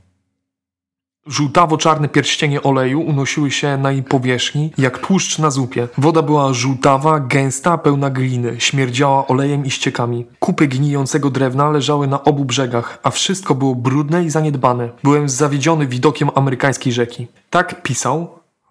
Żółtawo-czarne 1.28 2.10
pierścienie 2.10 2.64
oleju 2.64 3.02
unosiły 3.02 3.52
się 3.52 3.78
na 3.78 3.92
jej 3.92 4.04
powierzchni, 4.04 4.72
jak 4.78 4.98
tłuszcz 4.98 5.40
na 5.40 5.52
zupie. 5.52 5.88
Woda 5.98 6.22
była 6.22 6.54
żółtawa, 6.54 7.20
gęsta, 7.20 7.78
pełna 7.78 8.10
gliny, 8.10 8.56
śmierdziała 8.60 9.28
olejem 9.28 9.66
i 9.66 9.72
ściekami. 9.72 10.26
Kupy 10.40 10.68
gnijącego 10.68 11.30
drewna 11.30 11.70
leżały 11.70 12.08
na 12.08 12.24
obu 12.24 12.46
brzegach, 12.46 13.00
a 13.04 13.10
wszystko 13.10 13.56
było 13.56 13.76
brudne 13.76 14.24
i 14.24 14.30
zaniedbane. 14.30 14.90
Byłem 15.04 15.30
zawiedziony 15.30 15.88
widokiem 15.88 16.30
amerykańskiej 16.36 16.94
rzeki. 16.94 17.28
Tak 17.50 17.84
pisał 17.84 18.30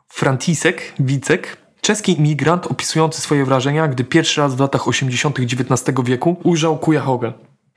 Frantisek 0.08 0.92
Wicek, 1.00 1.56
czeski 1.80 2.18
imigrant 2.18 2.66
opisujący 2.66 3.20
swoje 3.20 3.44
wrażenia, 3.44 3.88
gdy 3.88 4.04
pierwszy 4.04 4.40
raz 4.40 4.54
w 4.54 4.60
latach 4.60 4.88
80. 4.88 5.38
XIX 5.40 5.96
wieku 6.04 6.36
ujrzał 6.44 6.78
Kujahogę. 6.78 7.32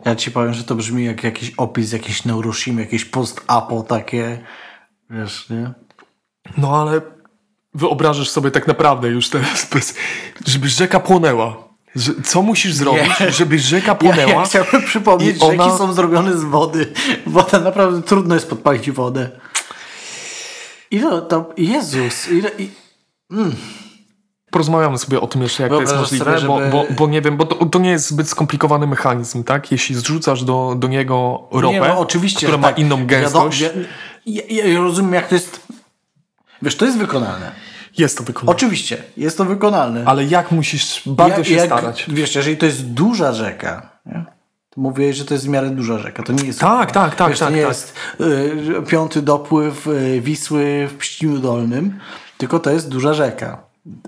Ja 0.06 0.16
ci 0.16 0.32
powiem, 0.32 0.54
że 0.54 0.64
to 0.64 0.76
brzmi 0.76 1.06
jak 1.06 1.24
jakiś 1.24 1.54
opis, 1.58 1.92
jakiś 1.92 2.26
Neuroshima, 2.26 2.82
jakieś 2.82 3.06
post-apo 3.06 3.84
takie, 3.84 4.40
wiesz, 5.10 5.50
nie? 5.50 5.72
No 6.58 6.82
ale 6.82 7.02
wyobrażasz 7.74 8.30
sobie 8.30 8.52
tak 8.52 8.68
naprawdę 8.68 9.08
już 9.08 9.30
teraz, 9.30 9.70
bez, 9.74 9.96
żeby 10.46 10.70
rzeka 10.70 11.00
płonęła. 11.00 11.70
Że, 11.96 12.12
co 12.26 12.42
musisz 12.42 12.74
zrobić, 12.74 13.20
Nie. 13.20 13.32
żeby 13.32 13.60
rzeka 13.60 13.88
Ja, 13.88 13.96
płonęła? 13.96 14.32
ja 14.32 14.46
chciałbym 14.46 14.84
przypomnieć, 14.84 15.40
że 15.40 15.46
ona- 15.46 15.64
rzeki 15.64 15.78
są 15.78 15.94
zrobione 15.94 16.38
z 16.38 16.44
wody. 16.44 16.94
Woda 17.28 17.60
naprawdę 17.60 18.02
trudno 18.02 18.36
jest 18.36 18.50
podpalić 18.50 18.92
wodę. 18.92 19.30
Ile 20.92 21.22
to... 21.22 21.50
Jezus, 21.58 22.28
ile... 22.32 22.50
I... 22.58 22.70
Porozmawiamy 24.52 24.98
sobie 24.98 25.22
o 25.22 25.28
tym 25.28 25.42
jeszcze, 25.42 25.64
jak 25.64 25.72
to 25.72 25.82
jest 25.82 25.96
możliwe, 25.96 26.26
sobie, 26.26 26.38
żeby- 26.38 26.48
bo, 26.48 26.60
bo, 26.72 26.86
bo 26.98 27.08
nie 27.08 27.22
wiem, 27.22 27.38
bo 27.38 27.46
to, 27.46 27.66
to 27.66 27.80
nie 27.80 27.90
jest 27.90 28.08
zbyt 28.08 28.30
skomplikowany 28.30 28.88
mechanizm, 28.88 29.44
tak? 29.44 29.72
Jeśli 29.72 29.96
zrzucasz 29.96 30.44
do, 30.44 30.76
do 30.78 30.88
niego 30.88 31.48
ropę, 31.52 31.74
Nie, 31.74 31.80
no, 31.82 32.00
oczywiście, 32.00 32.48
która 32.48 32.58
ma 32.58 32.68
tak. 32.68 32.80
inną 32.80 33.06
gęstość, 33.06 33.62
Wiadomo, 33.62 33.86
ja, 34.26 34.44
ja, 34.50 34.78
rozumiem, 34.80 35.14
jak 35.14 35.28
to 35.28 35.36
jest... 35.36 35.68
Wiesz, 36.62 36.76
to 36.76 36.86
jest 36.86 36.98
wykonalne. 36.98 37.52
jest 37.98 38.18
to 38.18 38.24
wykonane. 38.24 38.52
Oczywiście, 38.56 39.04
jest 39.18 39.38
to 39.38 39.46
wykonalne. 39.46 40.04
Ale 40.06 40.24
jak 40.26 40.52
musisz 40.52 41.02
bardzo 41.06 41.38
Ja- 41.38 41.44
się 41.44 41.54
jak, 41.54 41.66
starać. 41.66 42.06
Wiesz, 42.08 42.36
jeżeli 42.36 42.58
to 42.58 42.66
jest 42.66 42.86
duża 42.86 43.34
rzeka, 43.34 43.90
nie? 44.06 44.26
to 44.70 44.82
mówię, 44.82 45.14
że 45.14 45.26
to 45.26 45.34
jest 45.34 45.46
w 45.46 45.50
miarę 45.50 45.70
duża 45.70 45.98
rzeka. 46.00 46.24
To 46.24 46.34
nie 46.34 46.44
jest. 46.44 46.60
Tak, 46.60 46.92
tak, 46.92 47.16
tak, 47.16 47.30
wiesz, 47.30 47.40
tak, 47.40 47.50
To 47.50 47.56
nie 47.56 47.62
tak. 47.62 47.70
jest 47.70 47.94
y, 48.22 48.84
piąty 48.88 49.22
dopływ 49.22 49.88
y, 49.88 50.22
Wisły 50.22 50.88
w 50.88 50.98
Pściu 50.98 51.38
Dolnym, 51.40 52.00
tylko 52.38 52.60
to 52.60 52.70
jest 52.72 52.90
duża 52.90 53.14
rzeka. 53.14 53.62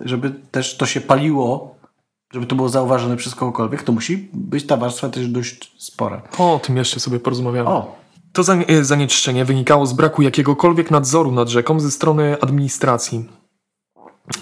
Żeby 0.06 0.32
też 0.52 0.78
to 0.78 0.86
się 0.86 1.02
paliło, 1.02 1.76
żeby 2.34 2.46
to 2.46 2.56
było 2.56 2.70
zauważone 2.70 3.18
przez 3.18 3.36
kogokolwiek, 3.36 3.84
to 3.84 3.92
musi 3.92 4.30
być 4.34 4.68
ta 4.68 4.78
warstwa 4.78 5.10
też 5.10 5.28
dość 5.28 5.72
spora. 5.78 6.22
O 6.38 6.60
tym 6.64 6.78
jeszcze 6.78 7.00
sobie 7.00 7.20
porozmawiamy. 7.20 7.70
O, 7.70 7.96
To 8.34 8.44
e, 8.68 8.84
zanieczyszczenie 8.84 9.46
wynikało 9.46 9.86
z 9.86 9.94
braku 9.94 10.22
jakiegokolwiek 10.22 10.92
nadzoru 10.92 11.32
nad 11.32 11.50
rzeką 11.50 11.80
ze 11.80 11.92
strony 11.92 12.38
administracji. 12.42 13.26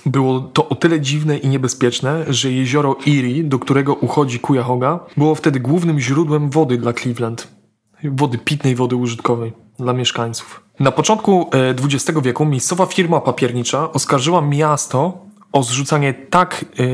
Było 0.05 0.39
to 0.39 0.69
o 0.69 0.75
tyle 0.75 1.01
dziwne 1.01 1.37
i 1.37 1.47
niebezpieczne, 1.47 2.25
że 2.27 2.51
jezioro 2.51 2.95
Erie, 3.07 3.43
do 3.43 3.59
którego 3.59 3.93
uchodzi 3.93 4.39
Cuyahoga, 4.39 4.99
było 5.17 5.35
wtedy 5.35 5.59
głównym 5.59 5.99
źródłem 5.99 6.49
wody 6.49 6.77
dla 6.77 6.93
Cleveland. 6.93 7.47
Wody 8.03 8.37
pitnej, 8.37 8.75
wody 8.75 8.95
użytkowej 8.95 9.53
dla 9.79 9.93
mieszkańców. 9.93 10.63
Na 10.79 10.91
początku 10.91 11.49
e, 11.53 11.69
XX 11.69 12.19
wieku 12.21 12.45
miejscowa 12.45 12.85
firma 12.85 13.21
papiernicza 13.21 13.91
oskarżyła 13.91 14.41
miasto 14.41 15.17
o 15.51 15.63
zrzucanie 15.63 16.13
tak, 16.13 16.65
e, 16.79 16.85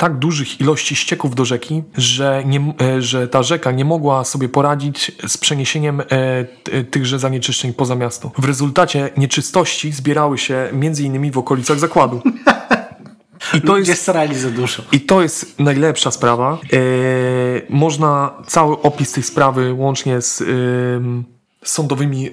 tak 0.00 0.18
dużych 0.18 0.60
ilości 0.60 0.96
ścieków 0.96 1.34
do 1.34 1.44
rzeki, 1.44 1.82
że, 1.96 2.42
nie, 2.46 2.74
e, 2.80 3.02
że 3.02 3.28
ta 3.28 3.42
rzeka 3.42 3.70
nie 3.70 3.84
mogła 3.84 4.24
sobie 4.24 4.48
poradzić 4.48 5.12
z 5.28 5.38
przeniesieniem 5.38 6.00
e, 6.00 6.84
tychże 6.84 7.18
zanieczyszczeń 7.18 7.72
poza 7.72 7.94
miasto. 7.94 8.30
W 8.38 8.44
rezultacie 8.44 9.10
nieczystości 9.16 9.92
zbierały 9.92 10.38
się 10.38 10.68
innymi 11.02 11.30
w 11.30 11.38
okolicach 11.38 11.78
zakładu. 11.78 12.22
I 13.58 13.60
to 13.60 13.76
ludzie 13.76 13.90
jest 13.90 14.02
srali 14.02 14.38
za 14.38 14.50
dużo. 14.50 14.82
i 14.92 15.00
to 15.00 15.22
jest 15.22 15.58
najlepsza 15.58 16.10
sprawa. 16.10 16.58
E, 16.72 16.78
można 17.68 18.34
cały 18.46 18.82
opis 18.82 19.12
tej 19.12 19.22
sprawy 19.22 19.72
łącznie 19.72 20.20
z 20.20 20.42
sądowymi, 21.64 22.30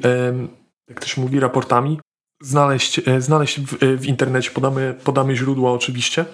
jak 0.90 1.00
to 1.00 1.08
się 1.08 1.22
mówi, 1.22 1.40
raportami 1.40 2.00
znaleźć, 2.42 3.02
znaleźć 3.20 3.60
w, 3.60 3.98
w 3.98 4.06
internecie. 4.06 4.52
Podamy, 4.52 4.96
podamy 5.04 5.36
źródła 5.36 5.72
oczywiście. 5.72 6.26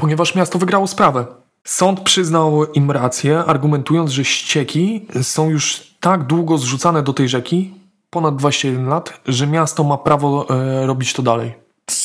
Ponieważ 0.00 0.34
miasto 0.34 0.58
wygrało 0.58 0.86
sprawę. 0.86 1.26
Sąd 1.64 2.00
przyznał 2.00 2.72
im 2.72 2.90
rację, 2.90 3.38
argumentując, 3.38 4.10
że 4.10 4.24
ścieki 4.24 5.06
są 5.22 5.50
już 5.50 5.80
tak 6.00 6.24
długo 6.24 6.58
zrzucane 6.58 7.02
do 7.02 7.12
tej 7.12 7.28
rzeki, 7.28 7.74
ponad 8.10 8.36
21 8.36 8.88
lat, 8.88 9.20
że 9.26 9.46
miasto 9.46 9.84
ma 9.84 9.98
prawo 9.98 10.46
e, 10.50 10.86
robić 10.86 11.12
to 11.12 11.22
dalej. 11.22 11.54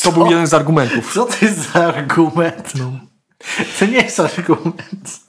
To 0.04 0.12
był 0.12 0.26
jeden 0.26 0.48
z 0.48 0.54
argumentów. 0.54 1.14
Co 1.14 1.26
to 1.26 1.46
jest 1.46 1.74
za 1.74 1.86
argument? 1.86 2.74
No. 2.76 2.92
To 3.80 3.86
nie 3.86 3.98
jest 3.98 4.20
argument. 4.20 5.20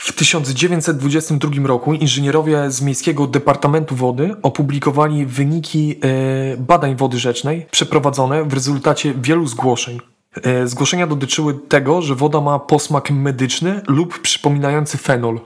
W 0.00 0.12
1922 0.12 1.66
roku 1.66 1.94
inżynierowie 1.94 2.70
z 2.70 2.82
Miejskiego 2.82 3.26
Departamentu 3.26 3.96
Wody 3.96 4.36
opublikowali 4.42 5.26
wyniki 5.26 5.96
e, 6.02 6.56
badań 6.56 6.96
wody 6.96 7.18
rzecznej 7.18 7.66
przeprowadzone 7.70 8.44
w 8.44 8.54
rezultacie 8.54 9.14
wielu 9.14 9.46
zgłoszeń. 9.46 10.00
E, 10.42 10.66
zgłoszenia 10.66 11.06
dotyczyły 11.06 11.54
tego, 11.54 12.02
że 12.02 12.14
woda 12.14 12.40
ma 12.40 12.58
posmak 12.58 13.10
medyczny 13.10 13.80
lub 13.88 14.20
przypominający 14.20 14.98
fenol. 14.98 15.40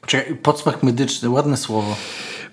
Poczekaj, 0.00 0.36
podsmak 0.36 0.82
medyczny, 0.82 1.30
ładne 1.30 1.56
słowo. 1.56 1.96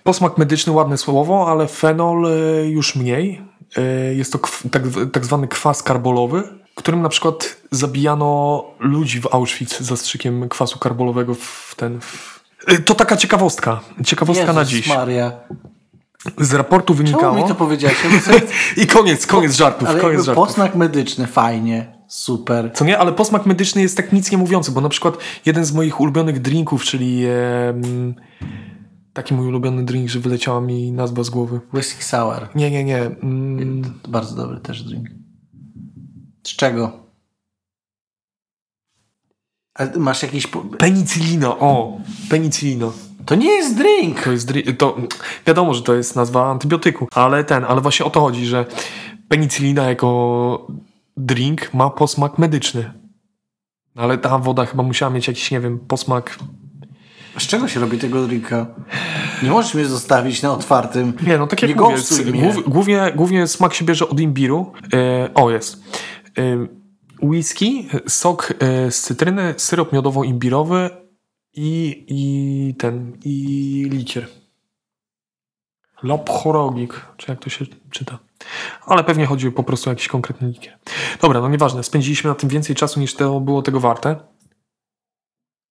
Posmak 0.04 0.38
medyczny, 0.38 0.74
ładne 0.74 0.98
słowo, 0.98 1.48
ale 1.52 1.68
fenol 1.68 2.26
e, 2.26 2.66
już 2.68 2.96
mniej. 2.96 3.42
E, 3.78 3.82
jest 4.14 4.34
to 4.34 4.40
tak, 4.72 4.84
tak 5.14 5.26
zwany 5.26 5.48
kwas 5.48 5.84
karbolowy, 5.84 6.44
którym 6.76 7.02
na 7.02 7.10
przykład 7.10 7.58
zabijano 7.72 8.64
ludzi 8.80 9.22
w 9.22 9.28
Auschwitz 9.32 9.80
zastrzykiem 9.80 10.50
kwasu 10.50 10.80
karbolowego 10.80 11.36
w 11.36 11.76
ten... 11.78 12.02
W... 12.02 12.42
To 12.86 12.96
taka 12.96 13.18
ciekawostka. 13.18 13.80
Ciekawostka 14.06 14.54
na 14.54 14.60
Jezus 14.60 14.76
dziś. 14.76 14.88
Maria. 14.88 15.32
Z 16.38 16.54
raportu 16.54 16.94
Czemu 16.96 17.08
wynikało... 17.08 17.36
mi 17.36 17.44
to 17.48 17.56
powiedziałeś? 17.56 17.98
I 18.84 18.88
koniec, 18.88 19.28
koniec 19.28 19.56
żartów, 19.56 19.88
Ale 19.90 20.02
koniec 20.02 20.24
żartów. 20.24 20.48
posmak 20.48 20.76
medyczny, 20.76 21.28
fajnie, 21.28 21.96
super. 22.08 22.72
Co 22.74 22.86
nie, 22.86 22.98
ale 22.98 23.14
posmak 23.14 23.46
medyczny 23.46 23.82
jest 23.82 23.98
tak 23.98 24.14
nic 24.14 24.32
nie 24.32 24.38
mówiący, 24.38 24.72
bo 24.72 24.82
na 24.82 24.90
przykład 24.90 25.18
jeden 25.46 25.66
z 25.66 25.74
moich 25.74 26.00
ulubionych 26.02 26.42
drinków, 26.42 26.84
czyli 26.84 27.24
em, 27.26 28.16
taki 29.14 29.34
mój 29.34 29.48
ulubiony 29.48 29.86
drink, 29.86 30.10
że 30.10 30.20
wyleciała 30.20 30.62
mi 30.62 30.92
nazwa 30.92 31.24
z 31.24 31.30
głowy. 31.30 31.60
Whisky 31.74 32.04
sour. 32.04 32.48
Nie, 32.56 32.72
nie, 32.72 32.84
nie. 32.84 32.98
Mm, 33.02 33.94
bardzo 34.08 34.36
dobry 34.36 34.60
też 34.60 34.84
drink. 34.84 35.08
Z 36.48 36.56
czego? 36.56 37.06
A 39.80 39.84
masz 40.00 40.24
jakiś... 40.24 40.48
po- 40.48 40.62
Penicillino, 40.62 41.60
o, 41.60 41.98
penicillino. 42.30 42.94
To 43.26 43.36
nie 43.36 43.52
jest 43.52 43.78
drink! 43.78 44.24
To 44.24 44.32
jest, 44.32 44.52
dri- 44.52 44.78
to 44.78 44.98
wiadomo, 45.48 45.74
że 45.74 45.82
to 45.82 45.94
jest 45.94 46.16
nazwa 46.16 46.52
antybiotyku, 46.52 47.08
ale 47.14 47.44
ten, 47.44 47.64
ale 47.64 47.82
właśnie 47.82 48.06
o 48.06 48.10
to 48.10 48.22
chodzi, 48.22 48.46
że 48.46 48.66
penicillina 49.30 49.84
jako 49.84 50.68
drink 51.18 51.74
ma 51.74 51.90
posmak 51.90 52.38
medyczny. 52.38 52.94
Ale 53.96 54.18
ta 54.18 54.38
woda 54.38 54.66
chyba 54.66 54.84
musiała 54.84 55.12
mieć 55.12 55.28
jakiś, 55.28 55.52
nie 55.52 55.60
wiem, 55.60 55.80
posmak. 55.80 56.40
Z 57.38 57.48
czego 57.48 57.68
się 57.68 57.80
robi 57.80 57.98
tego 57.98 58.28
drinka? 58.28 58.66
Nie 59.44 59.50
możesz 59.50 59.74
mnie 59.74 59.86
zostawić 59.86 60.42
na 60.42 60.54
otwartym. 60.54 61.14
Nie, 61.28 61.38
no 61.38 61.48
tak 61.48 61.62
jak 61.62 61.76
mówię, 61.80 61.98
głównie, 62.68 63.12
głównie 63.16 63.48
smak 63.48 63.74
się 63.74 63.86
bierze 63.86 64.10
od 64.10 64.20
imbiru. 64.20 64.74
E, 64.94 65.30
o, 65.34 65.52
jest. 65.52 65.84
E, 66.38 66.68
whisky, 67.22 67.88
sok 68.08 68.54
e, 68.60 68.92
z 68.92 69.02
cytryny, 69.02 69.54
syrop 69.58 69.94
miodowo-imbirowy 69.94 70.90
i, 71.56 72.06
i 72.08 72.76
ten, 72.76 73.18
i 73.26 73.88
likier. 73.92 74.28
Lopchorogik, 76.04 77.06
czy 77.18 77.32
jak 77.32 77.40
to 77.40 77.50
się 77.50 77.66
czyta. 77.90 78.20
Ale 78.86 79.04
pewnie 79.04 79.26
chodzi 79.26 79.52
po 79.52 79.64
prostu 79.64 79.90
o 79.90 79.94
jakiś 79.94 80.08
konkretny 80.08 80.48
likier. 80.48 80.78
Dobra, 81.22 81.42
no 81.42 81.50
nieważne. 81.50 81.84
Spędziliśmy 81.84 82.30
na 82.30 82.36
tym 82.36 82.50
więcej 82.50 82.76
czasu 82.76 83.00
niż 83.00 83.16
to 83.16 83.40
było 83.40 83.62
tego 83.62 83.80
warte. 83.80 84.16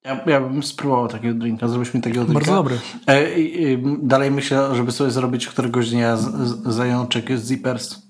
Ja, 0.04 0.20
ja 0.26 0.40
bym 0.40 0.62
spróbował 0.62 1.08
takiego 1.08 1.38
drinka. 1.38 1.68
Zrobiliśmy 1.68 2.00
takiego 2.00 2.24
drinka. 2.24 2.34
Bardzo 2.34 2.54
dobry. 2.54 2.78
E, 3.06 3.40
i, 3.40 3.78
dalej 4.02 4.30
myślę, 4.30 4.74
żeby 4.74 4.92
sobie 4.92 5.10
zrobić 5.10 5.46
któregoś 5.46 5.90
dnia 5.90 6.16
z, 6.16 6.34
z, 6.34 6.74
zajączek 6.74 7.38
z 7.38 7.46
zippers. 7.46 8.03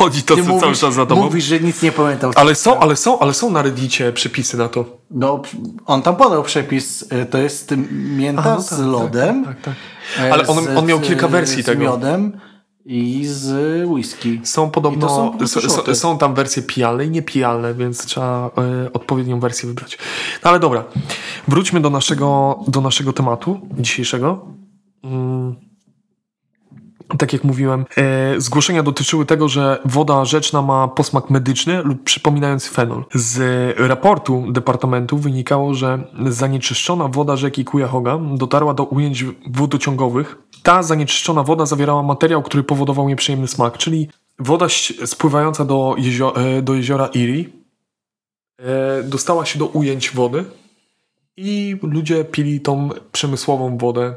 Chodzi 0.00 0.22
to 0.22 0.36
co 0.36 0.60
cały 0.60 0.74
czas 0.74 0.94
za 0.94 1.06
tobą. 1.06 1.22
mówisz, 1.22 1.44
że 1.44 1.60
nic 1.60 1.82
nie 1.82 1.92
pamiętał. 1.92 2.32
Ale 2.34 2.54
są, 2.54 2.78
ale 2.78 2.96
są, 2.96 3.18
ale 3.18 3.34
są 3.34 3.50
na 3.50 3.62
Reddicie 3.62 4.12
przepisy 4.12 4.56
na 4.56 4.68
to. 4.68 4.84
No, 5.10 5.42
on 5.86 6.02
tam 6.02 6.16
podał 6.16 6.42
przepis. 6.42 7.04
e, 7.10 7.26
To 7.26 7.38
jest 7.38 7.74
mięta 8.16 8.42
A, 8.42 8.54
no 8.54 8.60
z 8.62 8.68
tak, 8.68 8.78
lodem. 8.78 9.44
Tak, 9.44 9.54
tak, 9.60 9.64
tak. 10.16 10.24
e, 10.26 10.32
Ale 10.32 10.46
on, 10.46 10.64
z- 10.64 10.68
on 10.76 10.86
miał 10.86 10.98
z- 10.98 11.02
kilka 11.02 11.28
wersji 11.28 11.62
z 11.62 11.66
tego. 11.66 11.82
miodem 11.82 12.40
i 12.84 13.22
z 13.26 13.48
whisky. 13.88 14.40
Są 14.44 14.70
podobno, 14.70 15.08
są 15.08 15.46
są, 15.68 15.94
są, 15.94 16.18
tam 16.18 16.34
wersje 16.34 16.62
pijalne 16.62 17.04
i 17.04 17.10
niepijalne, 17.10 17.74
więc 17.74 18.04
trzeba 18.06 18.50
e, 18.86 18.92
odpowiednią 18.92 19.40
wersję 19.40 19.68
wybrać. 19.68 19.98
No 20.44 20.50
ale 20.50 20.60
dobra, 20.60 20.84
wróćmy 21.48 21.80
do 21.80 21.90
naszego, 21.90 22.58
do 22.68 22.80
naszego 22.80 23.12
tematu 23.12 23.60
dzisiejszego. 23.78 24.46
Mm. 25.04 25.69
Tak 27.18 27.32
jak 27.32 27.44
mówiłem, 27.44 27.84
e, 27.96 28.40
zgłoszenia 28.40 28.82
dotyczyły 28.82 29.26
tego, 29.26 29.48
że 29.48 29.78
woda 29.84 30.24
rzeczna 30.24 30.62
ma 30.62 30.88
posmak 30.88 31.30
medyczny 31.30 31.82
lub 31.82 32.02
przypominający 32.04 32.70
fenol. 32.70 33.04
Z 33.14 33.38
raportu 33.78 34.52
Departamentu 34.52 35.18
wynikało, 35.18 35.74
że 35.74 36.02
zanieczyszczona 36.26 37.08
woda 37.08 37.36
rzeki 37.36 37.64
Cuyahoga 37.64 38.18
dotarła 38.34 38.74
do 38.74 38.84
ujęć 38.84 39.24
wodociągowych. 39.50 40.38
Ta 40.62 40.82
zanieczyszczona 40.82 41.42
woda 41.42 41.66
zawierała 41.66 42.02
materiał, 42.02 42.42
który 42.42 42.62
powodował 42.62 43.08
nieprzyjemny 43.08 43.48
smak, 43.48 43.78
czyli 43.78 44.08
woda 44.38 44.66
spływająca 45.04 45.64
do, 45.64 45.94
jezio- 45.98 46.38
e, 46.38 46.62
do 46.62 46.74
jeziora 46.74 47.08
Erie 47.16 47.44
e, 48.58 49.02
dostała 49.02 49.46
się 49.46 49.58
do 49.58 49.66
ujęć 49.66 50.10
wody 50.10 50.44
i 51.36 51.76
ludzie 51.82 52.24
pili 52.24 52.60
tą 52.60 52.88
przemysłową 53.12 53.78
wodę 53.78 54.14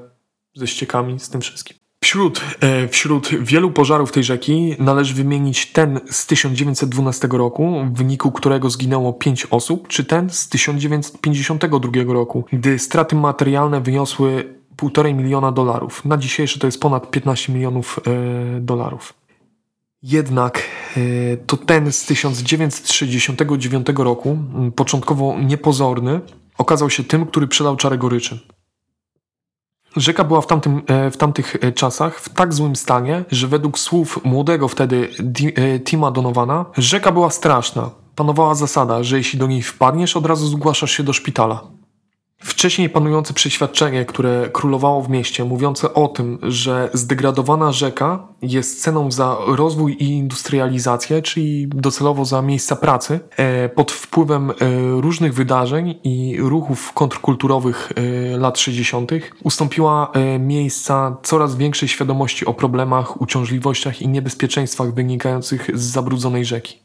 ze 0.55 0.67
ściekami, 0.67 1.19
z 1.19 1.29
tym 1.29 1.41
wszystkim. 1.41 1.82
Wśród, 2.03 2.41
e, 2.59 2.87
wśród 2.87 3.29
wielu 3.41 3.71
pożarów 3.71 4.11
tej 4.11 4.23
rzeki 4.23 4.75
należy 4.79 5.13
wymienić 5.13 5.71
ten 5.71 5.99
z 6.11 6.25
1912 6.25 7.27
roku, 7.27 7.85
w 7.85 7.97
wyniku 7.97 8.31
którego 8.31 8.69
zginęło 8.69 9.13
5 9.13 9.47
osób, 9.51 9.87
czy 9.87 10.05
ten 10.05 10.29
z 10.29 10.49
1952 10.49 12.13
roku, 12.13 12.45
gdy 12.53 12.79
straty 12.79 13.15
materialne 13.15 13.81
wyniosły 13.81 14.55
1,5 14.77 15.13
miliona 15.13 15.51
dolarów. 15.51 16.05
Na 16.05 16.17
dzisiejsze 16.17 16.59
to 16.59 16.67
jest 16.67 16.81
ponad 16.81 17.11
15 17.11 17.53
milionów 17.53 17.99
e, 17.99 18.59
dolarów. 18.59 19.13
Jednak 20.03 20.63
e, 20.97 21.37
to 21.37 21.57
ten 21.57 21.91
z 21.91 22.05
1969 22.05 23.87
roku, 23.97 24.37
początkowo 24.75 25.35
niepozorny, 25.39 26.21
okazał 26.57 26.89
się 26.89 27.03
tym, 27.03 27.25
który 27.25 27.47
przydał 27.47 27.75
czarę 27.75 27.97
goryczy. 27.97 28.39
Rzeka 29.95 30.23
była 30.23 30.41
w, 30.41 30.47
tamtym, 30.47 30.81
e, 30.87 31.11
w 31.11 31.17
tamtych 31.17 31.55
e, 31.61 31.71
czasach 31.71 32.19
w 32.19 32.29
tak 32.29 32.53
złym 32.53 32.75
stanie, 32.75 33.25
że 33.31 33.47
według 33.47 33.79
słów 33.79 34.19
młodego 34.23 34.67
wtedy 34.67 35.09
e, 35.55 35.79
Tima 35.79 36.11
Donowana, 36.11 36.65
rzeka 36.77 37.11
była 37.11 37.29
straszna. 37.29 37.89
Panowała 38.15 38.55
zasada, 38.55 39.03
że 39.03 39.17
jeśli 39.17 39.39
do 39.39 39.47
niej 39.47 39.61
wpadniesz, 39.61 40.17
od 40.17 40.25
razu 40.25 40.47
zgłaszasz 40.47 40.91
się 40.91 41.03
do 41.03 41.13
szpitala. 41.13 41.61
Wcześniej 42.43 42.89
panujące 42.89 43.33
przeświadczenie, 43.33 44.05
które 44.05 44.49
królowało 44.53 45.01
w 45.01 45.09
mieście, 45.09 45.43
mówiące 45.43 45.93
o 45.93 46.07
tym, 46.07 46.39
że 46.41 46.89
zdegradowana 46.93 47.71
rzeka 47.71 48.27
jest 48.41 48.81
ceną 48.81 49.11
za 49.11 49.37
rozwój 49.47 49.93
i 49.99 50.09
industrializację, 50.09 51.21
czyli 51.21 51.67
docelowo 51.67 52.25
za 52.25 52.41
miejsca 52.41 52.75
pracy, 52.75 53.19
e, 53.37 53.69
pod 53.69 53.91
wpływem 53.91 54.51
e, 54.51 54.53
różnych 55.01 55.33
wydarzeń 55.33 55.99
i 56.03 56.37
ruchów 56.39 56.93
kontrkulturowych 56.93 57.91
e, 57.95 58.37
lat 58.37 58.59
60., 58.59 59.11
ustąpiła 59.43 60.11
miejsca 60.39 61.17
coraz 61.23 61.55
większej 61.55 61.89
świadomości 61.89 62.45
o 62.45 62.53
problemach, 62.53 63.21
uciążliwościach 63.21 64.01
i 64.01 64.07
niebezpieczeństwach 64.07 64.93
wynikających 64.93 65.69
z 65.73 65.81
zabrudzonej 65.81 66.45
rzeki. 66.45 66.79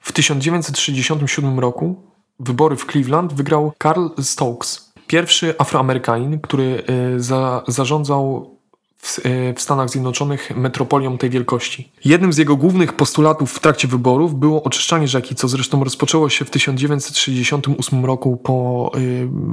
W 0.00 0.12
1967 0.12 1.60
roku 1.60 2.13
wybory 2.40 2.76
w 2.76 2.86
Cleveland 2.86 3.32
wygrał 3.32 3.72
Carl 3.82 4.06
Stokes, 4.22 4.92
pierwszy 5.06 5.54
Afroamerykanin, 5.58 6.40
który 6.40 6.82
e, 6.86 7.20
za, 7.20 7.62
zarządzał 7.68 8.54
w, 8.96 9.18
e, 9.26 9.54
w 9.54 9.60
Stanach 9.60 9.90
Zjednoczonych 9.90 10.56
metropolią 10.56 11.18
tej 11.18 11.30
wielkości. 11.30 11.92
Jednym 12.04 12.32
z 12.32 12.38
jego 12.38 12.56
głównych 12.56 12.92
postulatów 12.92 13.52
w 13.52 13.60
trakcie 13.60 13.88
wyborów 13.88 14.34
było 14.34 14.62
oczyszczanie 14.62 15.08
rzeki, 15.08 15.34
co 15.34 15.48
zresztą 15.48 15.84
rozpoczęło 15.84 16.28
się 16.28 16.44
w 16.44 16.50
1968 16.50 18.04
roku 18.04 18.36
po 18.36 18.90
e, 18.94 18.98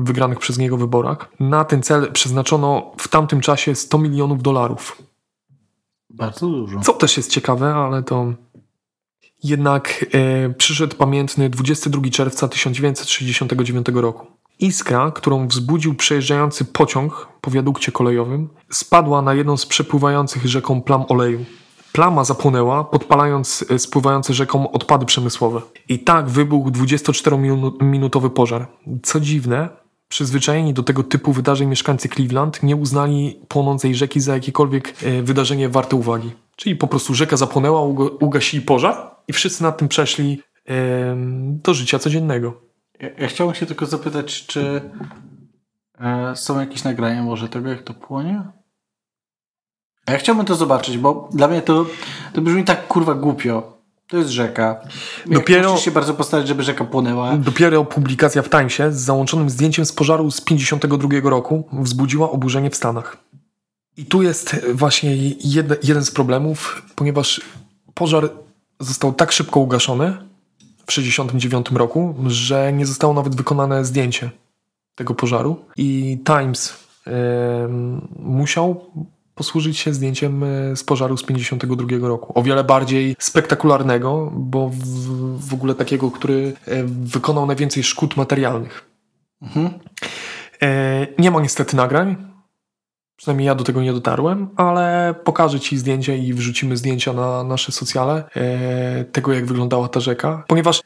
wygranych 0.03 0.39
przez 0.39 0.57
niego 0.57 0.77
wyborach. 0.77 1.31
Na 1.39 1.65
ten 1.65 1.83
cel 1.83 2.11
przeznaczono 2.11 2.91
w 2.97 3.07
tamtym 3.07 3.41
czasie 3.41 3.75
100 3.75 3.97
milionów 3.97 4.41
dolarów. 4.41 5.01
Bardzo 6.09 6.47
dużo. 6.47 6.79
Co 6.79 6.93
też 6.93 7.17
jest 7.17 7.31
ciekawe, 7.31 7.75
ale 7.75 8.03
to. 8.03 8.33
Jednak 9.43 10.05
e, 10.13 10.49
przyszedł 10.49 10.95
pamiętny 10.95 11.49
22 11.49 12.09
czerwca 12.11 12.47
1969 12.47 13.87
roku. 13.93 14.27
Iskra, 14.59 15.11
którą 15.11 15.47
wzbudził 15.47 15.93
przejeżdżający 15.93 16.65
pociąg 16.65 17.27
po 17.41 17.51
wiadukcie 17.51 17.91
kolejowym, 17.91 18.49
spadła 18.69 19.21
na 19.21 19.33
jedną 19.33 19.57
z 19.57 19.65
przepływających 19.65 20.45
rzeką 20.45 20.81
plam 20.81 21.05
oleju. 21.09 21.45
Plama 21.91 22.23
zapłonęła, 22.23 22.83
podpalając 22.83 23.65
e, 23.69 23.79
spływające 23.79 24.33
rzeką 24.33 24.71
odpady 24.71 25.05
przemysłowe. 25.05 25.61
I 25.89 25.99
tak 25.99 26.29
wybuchł 26.29 26.69
24-minutowy 26.69 28.29
pożar. 28.29 28.67
Co 29.03 29.19
dziwne, 29.19 29.69
przyzwyczajeni 30.07 30.73
do 30.73 30.83
tego 30.83 31.03
typu 31.03 31.33
wydarzeń 31.33 31.67
mieszkańcy 31.67 32.09
Cleveland 32.09 32.63
nie 32.63 32.75
uznali 32.75 33.39
płonącej 33.47 33.95
rzeki 33.95 34.19
za 34.19 34.33
jakiekolwiek 34.33 34.93
e, 35.03 35.21
wydarzenie 35.21 35.69
warte 35.69 35.95
uwagi. 35.95 36.31
Czyli 36.55 36.75
po 36.75 36.87
prostu 36.87 37.13
rzeka 37.13 37.37
zapłonęła, 37.37 37.79
uga- 37.81 38.09
ugasili 38.19 38.61
pożar 38.61 39.11
i 39.27 39.33
wszyscy 39.33 39.63
nad 39.63 39.77
tym 39.77 39.87
przeszli 39.87 40.41
do 41.63 41.73
życia 41.73 41.99
codziennego. 41.99 42.61
Ja, 42.99 43.09
ja 43.17 43.27
chciałbym 43.27 43.55
się 43.55 43.65
tylko 43.65 43.85
zapytać, 43.85 44.45
czy 44.45 44.81
e, 45.99 46.35
są 46.35 46.59
jakieś 46.59 46.83
nagrania 46.83 47.23
może 47.23 47.49
tego, 47.49 47.69
jak 47.69 47.83
to 47.83 47.93
płonie? 47.93 48.43
Ja 50.09 50.17
chciałbym 50.17 50.45
to 50.45 50.55
zobaczyć, 50.55 50.97
bo 50.97 51.29
dla 51.33 51.47
mnie 51.47 51.61
to, 51.61 51.85
to 52.33 52.41
brzmi 52.41 52.63
tak 52.63 52.87
kurwa 52.87 53.13
głupio. 53.13 53.77
To 54.07 54.17
jest 54.17 54.29
rzeka. 54.29 54.81
Jak 55.25 55.39
Dopiero- 55.39 55.71
Musisz 55.71 55.85
się 55.85 55.91
bardzo 55.91 56.13
postarać, 56.13 56.47
żeby 56.47 56.63
rzeka 56.63 56.85
płonęła. 56.85 57.37
Dopiero 57.37 57.85
publikacja 57.85 58.41
w 58.41 58.49
Timesie 58.49 58.91
z 58.91 58.99
załączonym 59.01 59.49
zdjęciem 59.49 59.85
z 59.85 59.93
pożaru 59.93 60.31
z 60.31 60.41
52 60.41 61.29
roku 61.29 61.69
wzbudziła 61.73 62.31
oburzenie 62.31 62.69
w 62.69 62.75
Stanach. 62.75 63.17
I 63.97 64.05
tu 64.05 64.21
jest 64.21 64.65
właśnie 64.73 65.15
jeden 65.83 66.03
z 66.05 66.11
problemów, 66.11 66.85
ponieważ 66.95 67.41
pożar 67.93 68.29
został 68.81 69.13
tak 69.13 69.31
szybko 69.31 69.59
ugaszony 69.59 70.17
w 70.87 70.91
69 70.91 71.71
roku, 71.71 72.15
że 72.27 72.73
nie 72.73 72.85
zostało 72.85 73.13
nawet 73.13 73.35
wykonane 73.35 73.85
zdjęcie 73.85 74.29
tego 74.95 75.15
pożaru. 75.15 75.65
I 75.77 76.19
Times 76.25 76.87
em, 77.05 78.07
musiał 78.19 78.91
posłużyć 79.35 79.77
się 79.77 79.93
zdjęciem 79.93 80.43
e, 80.43 80.75
z 80.75 80.83
pożaru 80.83 81.17
z 81.17 81.23
52 81.23 82.07
roku. 82.07 82.39
O 82.39 82.43
wiele 82.43 82.63
bardziej 82.63 83.15
spektakularnego, 83.19 84.31
bo 84.35 84.69
w, 84.69 85.49
w 85.49 85.53
ogóle 85.53 85.75
takiego, 85.75 86.11
który 86.11 86.53
e, 86.65 86.83
wykonał 86.83 87.45
najwięcej 87.45 87.83
szkód 87.83 88.17
materialnych. 88.17 88.89
Mhm. 89.41 89.69
E, 90.61 91.07
nie 91.19 91.31
ma 91.31 91.41
niestety 91.41 91.75
nagrań. 91.75 92.30
Przynajmniej 93.21 93.47
ja 93.47 93.55
do 93.55 93.63
tego 93.63 93.81
nie 93.81 93.93
dotarłem, 93.93 94.49
ale 94.55 95.15
pokażę 95.23 95.59
Ci 95.59 95.77
zdjęcia 95.77 96.13
i 96.13 96.33
wrzucimy 96.33 96.77
zdjęcia 96.77 97.13
na 97.13 97.43
nasze 97.43 97.71
socjale 97.71 98.23
e, 98.35 99.03
tego, 99.03 99.33
jak 99.33 99.45
wyglądała 99.45 99.87
ta 99.87 99.99
rzeka. 99.99 100.43
Ponieważ 100.47 100.81